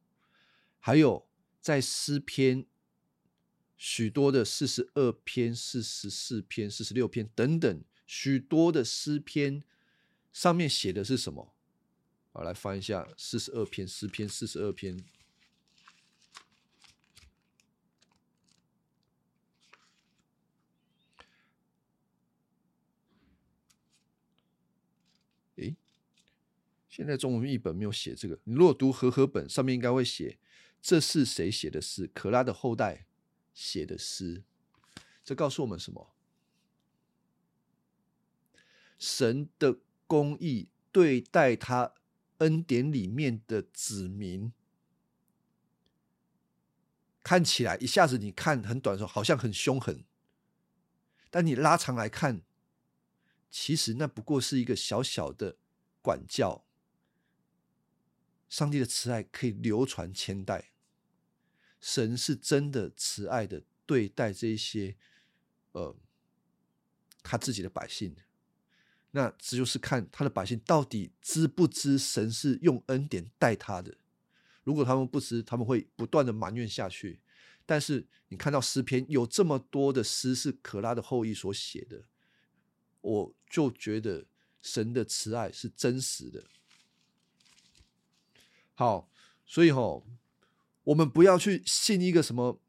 [0.80, 1.28] 还有
[1.60, 2.66] 在诗篇
[3.76, 9.62] 许多的四十二篇、四十四篇、四十六篇等等许多的诗篇
[10.32, 11.54] 上面写的是什么？
[12.32, 14.98] 好，来翻一下四十二篇诗篇，四十二篇。
[26.96, 28.38] 现在中文译本没有写这个。
[28.44, 30.38] 你如果读和合本，上面应该会写
[30.80, 32.08] 这是谁写的诗？
[32.14, 33.06] 可拉的后代
[33.52, 34.44] 写的诗。
[35.24, 36.14] 这告诉我们什么？
[38.96, 41.94] 神的公义对待他
[42.38, 44.52] 恩典里面的子民，
[47.24, 50.04] 看起来一下子你看很短的时候好像很凶狠，
[51.28, 52.42] 但你拉长来看，
[53.50, 55.56] 其实那不过是一个小小的
[56.00, 56.64] 管教。
[58.54, 60.70] 上帝的慈爱可以流传千代，
[61.80, 64.94] 神是真的慈爱的对待这些，
[65.72, 65.96] 呃，
[67.24, 68.14] 他自己的百姓。
[69.10, 73.96] 那这就是看他的百姓到底知不知神是用恩典待他的。
[74.62, 77.18] 如果他们不知，他们会不断的埋怨下去。
[77.66, 82.04] 但是你看到诗篇有这么多的诗是可拉的后裔所写的，
[83.00, 84.26] 我就觉得
[84.62, 86.44] 神的慈爱是真实的。
[88.74, 89.08] 好，
[89.46, 90.04] 所以吼，
[90.82, 92.60] 我们不要去信一个什么，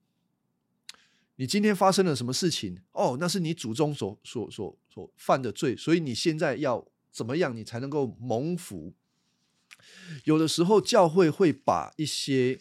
[1.38, 8.94] 你今天发生了什么事情哦，那是你祖宗所所所所犯的罪，所以你现在要怎么样，你才能够蒙福？
[10.24, 12.60] 有的时候教会会把一些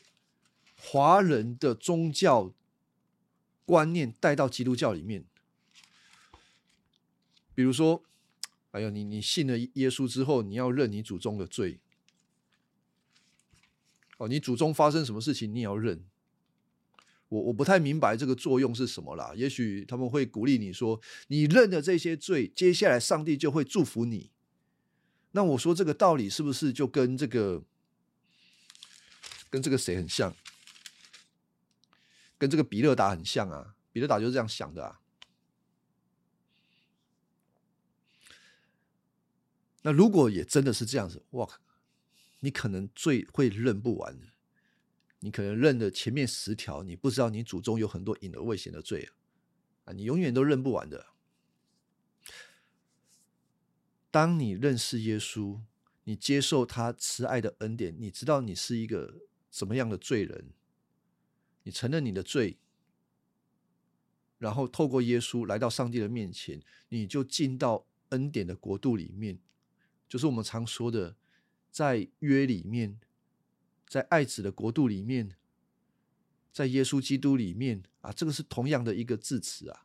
[0.77, 2.53] 华人的宗教
[3.65, 5.25] 观念带到基督教里面，
[7.55, 8.03] 比如说，
[8.73, 11.79] 哎呀，你你信了耶稣之后，你要认你祖宗的罪。
[14.19, 16.05] 哦，你祖宗发生什么事情，你也要认。
[17.29, 19.33] 我我不太明白这个作用是什么啦。
[19.35, 24.31] 也许他们会鼓励你说，你认了这些罪，接下来上帝就会祝福你。
[25.33, 27.65] 那我说这个道理是不是就跟这个
[29.51, 30.35] 跟这个谁很像？
[32.39, 33.75] 跟这个比勒达很像啊？
[33.91, 35.01] 比勒达就是这样想的啊。
[39.83, 41.49] 那如果也真的是这样子，哇！
[42.45, 44.27] 你可能最会认不完的，
[45.21, 49.09] 你可能认的前面十条，你不知道你祖宗有很多隐而未显的罪
[49.87, 51.07] 啊，你永远都认不完的。
[54.11, 55.59] 当你认识耶稣，
[56.05, 60.51] 你接受他慈爱的恩典，你知道你是一个什么样的罪人，
[61.63, 62.59] 你承认你的罪，
[64.37, 69.39] 然后透过耶稣来到上帝的面前，你就进到恩典的国度里面，
[70.07, 71.17] 就是我们常说的。
[71.75, 73.01] 在约里面，
[73.89, 75.35] 在爱子的国度里面，
[76.53, 79.85] 在耶稣基督里面啊，这个是同样的一个字词啊，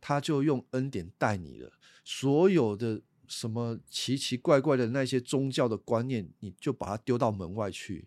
[0.00, 1.72] 他就用恩典待你了。
[2.04, 8.06] 所有的什么奇奇怪怪的那些宗教的观念，你就把它丢到门外去，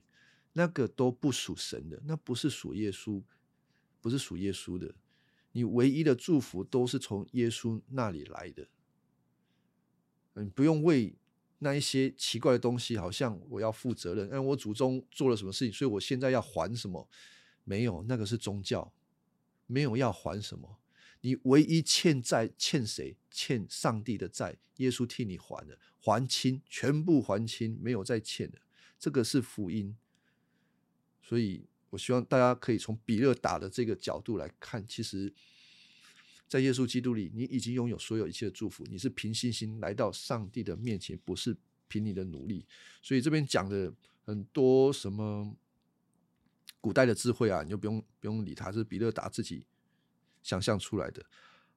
[0.53, 3.21] 那个都不属神的，那不是属耶稣，
[3.99, 4.95] 不是属耶稣的。
[5.51, 8.69] 你唯一的祝福都是从耶稣那里来的，
[10.35, 11.13] 你不用为。
[11.59, 17.07] 那一些奇怪的东西，好像我要负责任，因为我祖宗做了什么事情，所以我现在要还什么？
[17.63, 18.91] 没有，那个是宗教，
[19.67, 20.79] 没有要还什么。
[21.21, 23.17] 你唯一欠债欠谁？
[23.29, 28.57] 欠上帝的债，耶稣替你还了，还清，全部还清，没有再欠的。
[28.97, 29.95] 这个是福音。
[31.21, 35.33] 所以我希望大家可以从比勒打的这个角度来看，其实。
[36.49, 38.83] 在耶稣基督里，你已经拥有所有一切的祝福。
[38.89, 41.55] 你是凭信心来到上帝的面前，不是
[41.87, 42.65] 凭你的努力。
[43.03, 43.93] 所以这边讲的
[44.25, 45.55] 很多什么
[46.81, 49.67] 古代的智慧啊，你就不用不用理它，是比勒达自己
[50.41, 51.23] 想象出来的。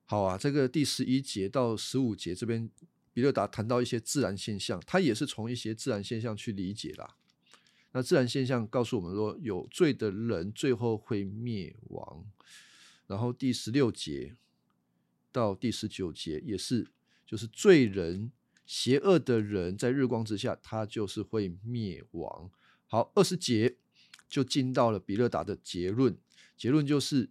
[0.06, 2.70] 好啊，这个第十一节到十五节这边，
[3.12, 7.18] 比勒达谈到一些自然现象，他也是从一些自然现象去理解啦。
[7.92, 12.24] 那自然现象告诉我们说，有罪的人最后会灭亡。
[13.06, 14.34] 然后第十六节。
[15.32, 16.86] 到第十九节也是，
[17.26, 18.30] 就是罪人、
[18.66, 22.50] 邪恶的人在日光之下，他就是会灭亡。
[22.86, 23.76] 好，二十节
[24.28, 26.16] 就进到了比勒达的结论，
[26.56, 27.30] 结论就是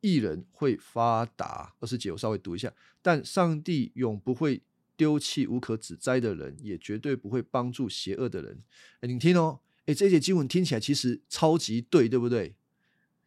[0.00, 1.74] 艺人会发达。
[1.80, 2.72] 二十节我稍微读一下，
[3.02, 4.62] 但上帝永不会
[4.96, 8.62] 丢弃无可指摘的人，也绝对不会帮助邪恶的人。
[9.00, 12.54] 哎，你听哦，哎，这节经文听起来其实超级对，对不对？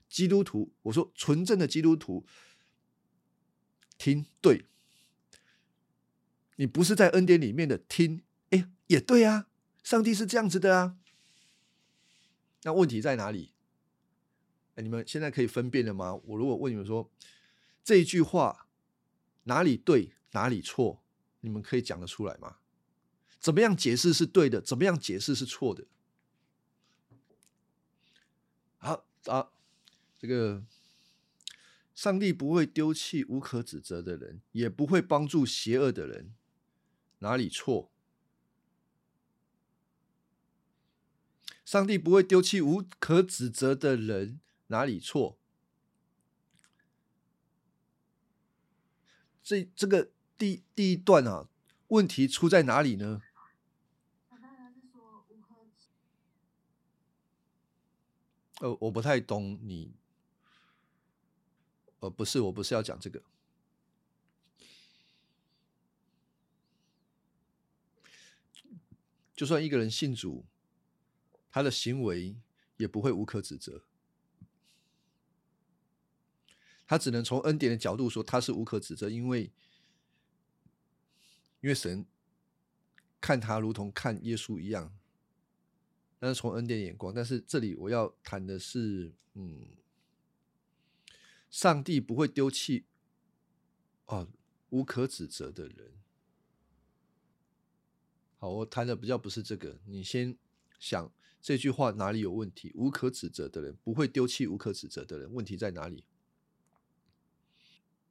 [0.07, 2.25] 基督徒，我说纯正的基督徒。
[3.97, 4.65] 听对，
[6.55, 9.47] 你不是在恩典里面的听，哎，也对啊，
[9.83, 10.97] 上帝是这样子的啊。
[12.63, 13.53] 那问题在哪里？
[14.75, 16.13] 哎，你们现在可以分辨了吗？
[16.25, 17.09] 我如果问你们说
[17.83, 18.67] 这一句话
[19.43, 21.01] 哪里对哪里错，
[21.41, 22.57] 你们可以讲得出来吗？
[23.39, 24.61] 怎么样解释是对的？
[24.61, 25.85] 怎么样解释是错的？
[28.77, 29.49] 好啊，
[30.19, 30.63] 这个。
[31.97, 36.35] 上帝不会丢弃无可指责的人，也不会帮助邪恶的人。
[37.17, 37.89] 哪里错？
[41.65, 45.39] 上帝不会丢弃无可指责的人，哪里错？
[49.41, 51.49] 这这个第第一段啊，
[51.87, 53.23] 问题出在哪里呢？
[58.59, 59.95] 呃，我不太懂你。
[61.99, 63.21] 呃，不是，我不是要讲这个。
[69.35, 70.45] 就算一个人信主，
[71.51, 72.35] 他的行为
[72.77, 73.83] 也不会无可指责。
[76.87, 79.51] 他只能从恩典的角度说他是无可指责，因为
[81.59, 82.05] 因为神
[83.19, 84.95] 看他如同看耶稣一样，
[86.17, 87.13] 但是从恩典眼光。
[87.13, 89.67] 但是这里我要谈的是，嗯，
[91.49, 92.85] 上帝不会丢弃
[94.05, 94.27] 哦
[94.69, 95.93] 无可指责的人。
[98.37, 100.37] 好，我谈的比较不是这个，你先
[100.79, 102.71] 想这句话哪里有问题？
[102.75, 106.03] 无可指责的人不会丢弃无可指责的人，问题在哪里？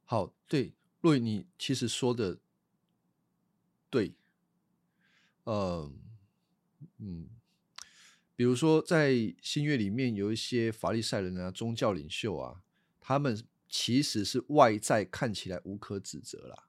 [0.03, 2.39] 好，对，若雨，你其实说的
[3.89, 4.15] 对，
[5.45, 5.97] 嗯
[6.97, 7.29] 嗯，
[8.35, 12.63] 比如说在新约里面有一些法利赛人啊、宗教领袖啊，
[13.07, 16.67] 他们其实是外在看起来无可指责啦，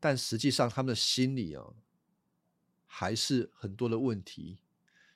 [0.00, 1.74] 但实际上他们的心里啊，
[2.86, 4.60] 还是很多的问题，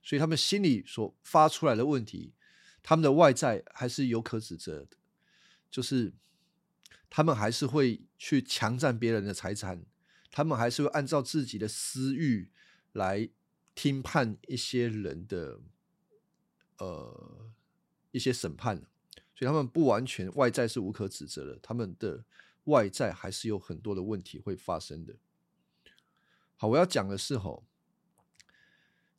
[0.02, 2.34] 所以他们心里所发出来的问题，
[2.82, 4.98] 他们的外在还是有可指责的，
[5.70, 6.12] 就是。
[7.16, 9.86] 他们还是会去强占别人的财产，
[10.32, 12.50] 他们还是会按照自己的私欲
[12.90, 13.30] 来
[13.72, 15.60] 听判一些人的
[16.78, 17.52] 呃
[18.10, 18.82] 一些审判，
[19.44, 22.24] 他们不完全外在是无可指责的，他们的
[22.64, 25.16] 外在还是有很多的问题会发生的。
[26.56, 27.64] 好，我要讲的是吼，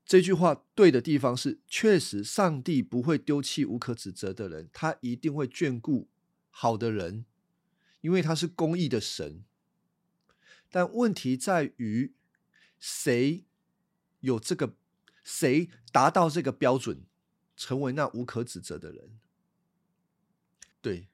[0.05, 6.07] 这句话对的地方是，确实上帝不会丢弃无可指责的人，他一定会眷顾
[6.49, 7.25] 好的人。
[8.01, 9.43] 因为他是公义的神，
[10.69, 12.13] 但问题在于
[12.77, 13.45] 谁
[14.19, 14.75] 有这个，
[15.23, 17.01] 谁达到这个标准，
[17.57, 19.17] 成为那无可指责的人？
[20.85, 21.07] 对，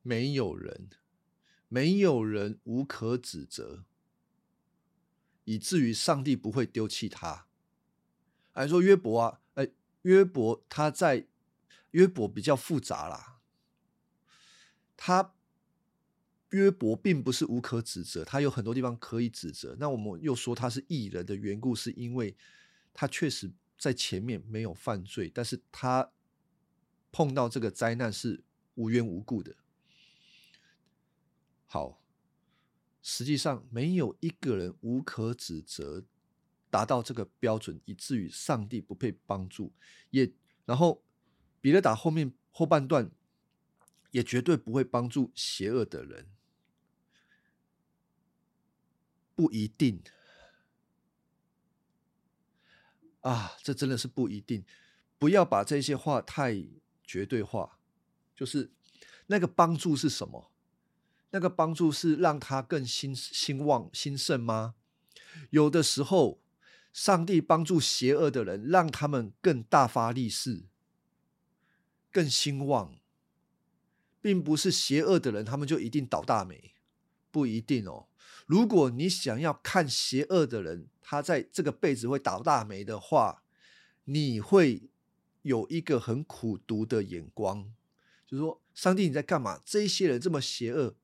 [0.00, 0.88] 没有人，
[1.68, 3.84] 没有人无可指责，
[5.44, 7.46] 以至于上帝不会丢弃他。
[8.50, 9.68] 还说约伯啊，哎，
[10.02, 11.26] 约伯他在
[11.90, 13.42] 约伯比较复杂啦，
[14.96, 15.34] 他。
[16.48, 19.74] 约伯并不是无可指责，他有很多地方可以指责。
[19.80, 22.36] 那我们又说他是异人的缘故，是因为
[22.92, 26.12] 他确实在前面没有犯罪，但是他
[27.10, 28.44] 碰到这个灾难是
[28.74, 29.56] 无缘无故的。
[31.66, 32.02] 好，
[33.02, 36.04] 实际上没有一个人无可指责，
[36.70, 39.72] 达到这个标准，以至于上帝不配帮助。
[40.10, 40.32] 也
[40.64, 41.02] 然后
[41.60, 43.10] 彼得打后面后半段
[44.10, 46.28] 也绝对不会帮助邪恶的人。
[49.34, 50.02] 不一定
[53.22, 54.64] 啊，这真的是不一定。
[55.18, 56.64] 不要把这些话太
[57.02, 57.78] 绝对化。
[58.42, 58.72] 就是
[59.28, 60.50] 那个帮助是什么？
[61.30, 64.74] 那个帮助是让他更兴兴旺兴盛吗？
[65.50, 66.42] 有的时候，
[66.92, 70.64] 上帝帮助邪恶的人，让他们更大发力势，
[72.10, 72.96] 更兴旺，
[74.20, 76.74] 并不是邪恶的人，他们就一定倒大霉，
[77.30, 78.08] 不一定哦。
[78.46, 83.44] 如果你想要看邪恶的人，他在这个辈子会倒大霉的话，
[84.06, 84.90] 你会
[85.42, 87.72] 有一个很苦毒的眼光，
[88.36, 89.60] 就说，上帝你在干嘛？
[89.64, 90.94] 这些人这么邪恶，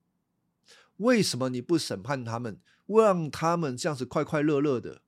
[0.96, 5.02] 为什么你不审判他们，让他们这样子快快乐乐的？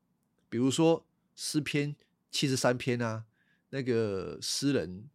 [0.48, 1.96] 比如说诗篇
[2.30, 3.24] 七十三篇啊，
[3.70, 5.08] 那个诗人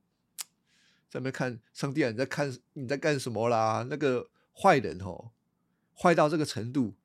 [1.09, 3.85] 在那看上帝啊，你在看你在干什么啦？
[3.89, 5.31] 那个坏人哦，
[5.97, 6.95] 坏到这个程度。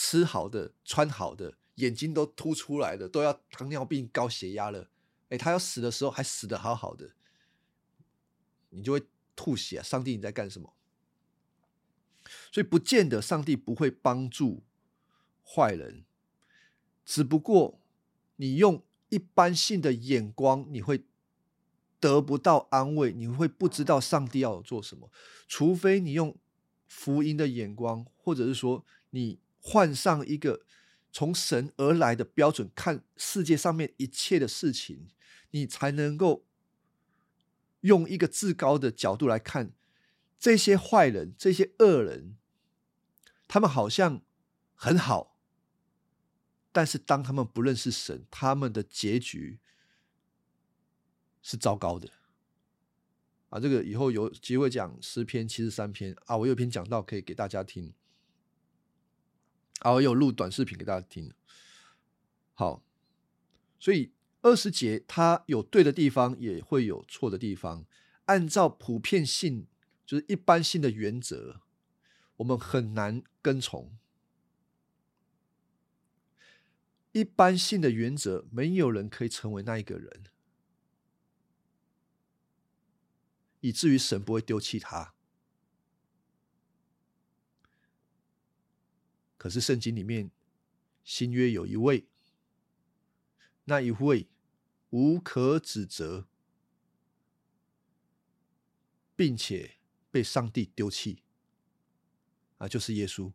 [0.00, 4.88] 吃好的，穿好的，眼睛都凸出来的，都要糖尿病、高血压了。
[5.28, 7.10] 哎，他要死的时候还死的好好的，
[8.68, 9.02] 你就会
[9.38, 9.82] 吐血啊。
[9.84, 10.74] 上帝，你在干什么？
[12.50, 14.64] 所以不见得上帝不会帮助
[15.44, 16.04] 坏人，
[17.04, 17.80] 只不过
[18.34, 21.04] 你用一般性的眼光，你会
[22.00, 25.12] 得不到安慰，你会不知道上帝要做什么。
[25.46, 26.36] 除非你用
[26.88, 29.38] 福音的眼光，或者是说你。
[29.60, 30.62] 换上一个
[31.12, 35.08] 从神而来的标准看世界上面一切的事情，
[35.50, 36.46] 你才能够
[37.88, 39.72] 用一个至高的角度来看
[40.38, 42.36] 这些坏人、这些恶人，
[43.48, 44.20] 他们好像
[44.74, 45.38] 很好，
[46.70, 49.58] 但是当他们不认识神，他们的结局
[51.40, 52.10] 是糟糕的。
[53.48, 57.94] 啊，这个以后有机会讲诗篇七十三篇啊，我有篇讲到可以给大家听。
[59.80, 61.32] 啊，我有录短视频给大家听。
[62.52, 62.84] 好，
[63.80, 64.12] 所以
[64.42, 67.86] 二十节它有对的地方，也会有错的地方。
[68.26, 69.66] 按照普遍性，
[70.04, 71.62] 就是一般性的原则，
[72.36, 73.96] 我们很难跟从。
[77.12, 80.24] 一般性的原则，没有人可以成为那一个人，
[83.60, 85.14] 以至于神不会丢弃他。
[89.38, 90.30] 可是圣经里面
[91.02, 92.07] 新约有一位，
[93.68, 94.26] 那一位
[94.90, 96.26] 无可指责，
[99.14, 99.76] 并且
[100.10, 101.22] 被上帝丢弃，
[102.56, 103.32] 啊，就是耶稣。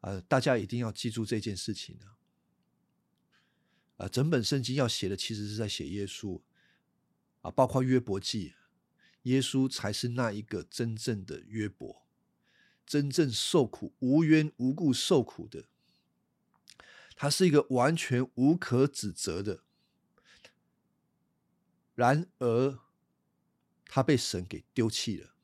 [0.00, 2.20] 啊，大家一定要记住这件事情啊！
[3.96, 6.42] 啊，整本圣经要写的，其实是在写耶稣
[7.40, 8.52] 啊，包括约伯记，
[9.22, 12.06] 耶稣才是那一个真正的约伯，
[12.84, 15.70] 真正受苦、无缘无故受苦的，
[17.14, 19.64] 他是一个完全无可指责的。
[21.94, 22.78] 然而，
[23.86, 25.34] 他被神给丢弃了，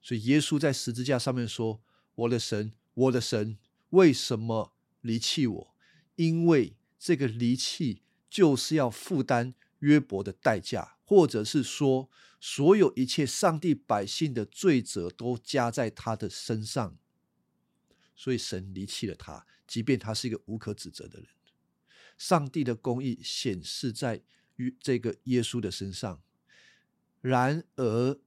[0.00, 1.82] 所以耶稣在十字架上面说
[2.14, 3.56] ：“我的神。”我的神
[3.88, 5.74] 为什么离弃我？
[6.16, 16.98] 因为这个离弃就是要负担约伯的代价，或者是说，所有一切上帝百姓的罪责都加在他的身上，
[18.14, 21.28] 所以神离弃了他，即便他是一个无可指责的人。
[22.18, 24.22] 上帝的公义显示在
[24.56, 26.22] 于这个耶稣的身上，
[27.22, 28.20] 然而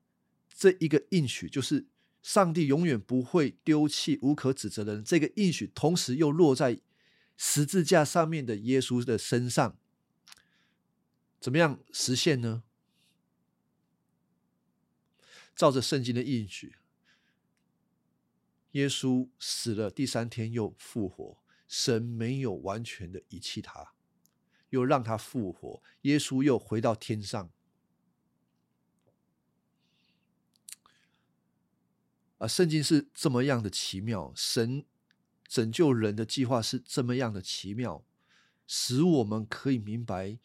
[0.49, 1.85] 这一个应许就是。
[2.25, 5.03] 上帝永远不会丢弃无可指责的人。
[5.03, 6.81] 这个应许同时又落在
[7.37, 9.77] 十字架上面的耶稣的身上，
[11.39, 12.63] 怎么样实现呢？
[15.55, 16.73] 照着圣经的应许，
[18.75, 21.37] 耶稣死了，第三天又复活。
[21.65, 23.93] 神没有完全的遗弃他，
[24.69, 25.81] 又让他复活。
[26.01, 27.49] 耶稣又回到天上。
[32.37, 34.85] 啊，圣经是这么样的奇妙，神
[35.47, 38.05] 拯救人的计划是这么样的奇妙，
[38.67, 40.37] 使我们可以明白，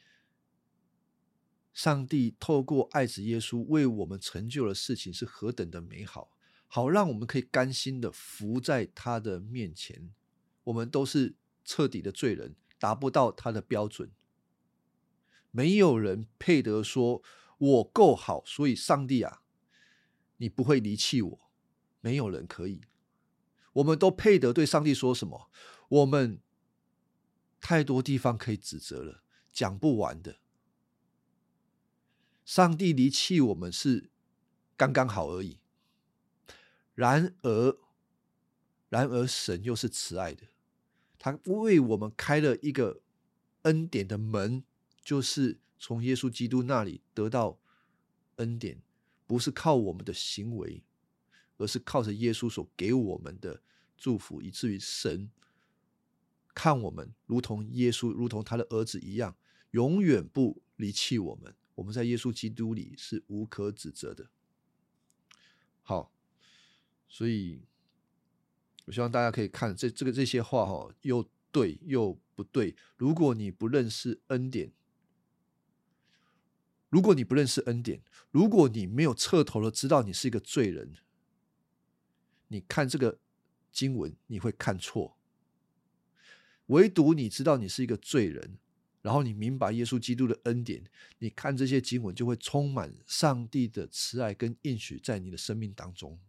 [1.74, 6.31] 上帝透过爱子耶稣为我们成就的事情是何等的美好，
[6.73, 10.14] 好让我们可以甘心的伏在他的面前。
[10.62, 14.12] 我们都是彻底的罪人，达不到他的标准，
[15.51, 17.25] 没有人配得说
[17.59, 19.43] 我够好，所以上帝啊，
[20.37, 21.51] 你不会离弃我。
[22.01, 22.83] 没有人可以，
[23.73, 25.51] 我们都配得对上帝说什么？
[25.89, 26.41] 我们
[27.61, 30.39] 太多地方可以指责了，讲不完的。
[32.45, 34.11] 上帝离弃我们是
[34.77, 35.59] 刚刚好而已。
[37.01, 37.78] 然而，
[38.90, 40.48] 然而神又是慈爱的，
[41.18, 43.01] 他为我们开了一个
[43.62, 44.62] 恩典的门，
[45.03, 47.59] 就是从耶稣基督那里得到
[48.36, 48.82] 恩典，
[49.26, 50.82] 不是靠我们的行为。
[51.57, 53.62] 而是靠着耶稣所给我们的
[53.94, 55.30] 祝福，以至于神
[56.55, 59.36] 看我们如同耶稣，如同他的儿子一样，
[59.72, 61.55] 永远不离弃我们。
[61.74, 64.30] 我们在耶稣基督里是无可指责的。
[65.82, 66.11] 好，
[67.11, 67.61] 所以
[68.86, 72.74] 我希望大家可以看这这个这些话哈，又对又不对。
[72.96, 74.72] 如果你不认识恩典，
[76.88, 80.94] 如果你不认识恩典，如果你没有彻头的知道你是一个罪人。
[82.48, 83.18] 你看这个
[83.70, 85.16] 经文，你会看错。
[86.66, 88.58] 唯独你知道你是一个罪人，
[89.02, 90.84] 然后你明白耶稣基督的恩典，
[91.18, 96.20] 你看这些经文就会充满上帝的慈爱跟应许在你的生命当中，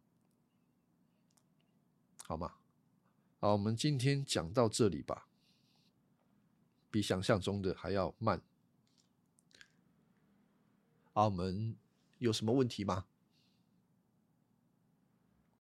[2.32, 2.54] 好吗？
[3.42, 5.28] 好，我们今天讲到这里吧，
[6.90, 8.42] 比想象中的还要慢。
[11.12, 11.76] 啊，我们
[12.20, 13.06] 有什么问题吗？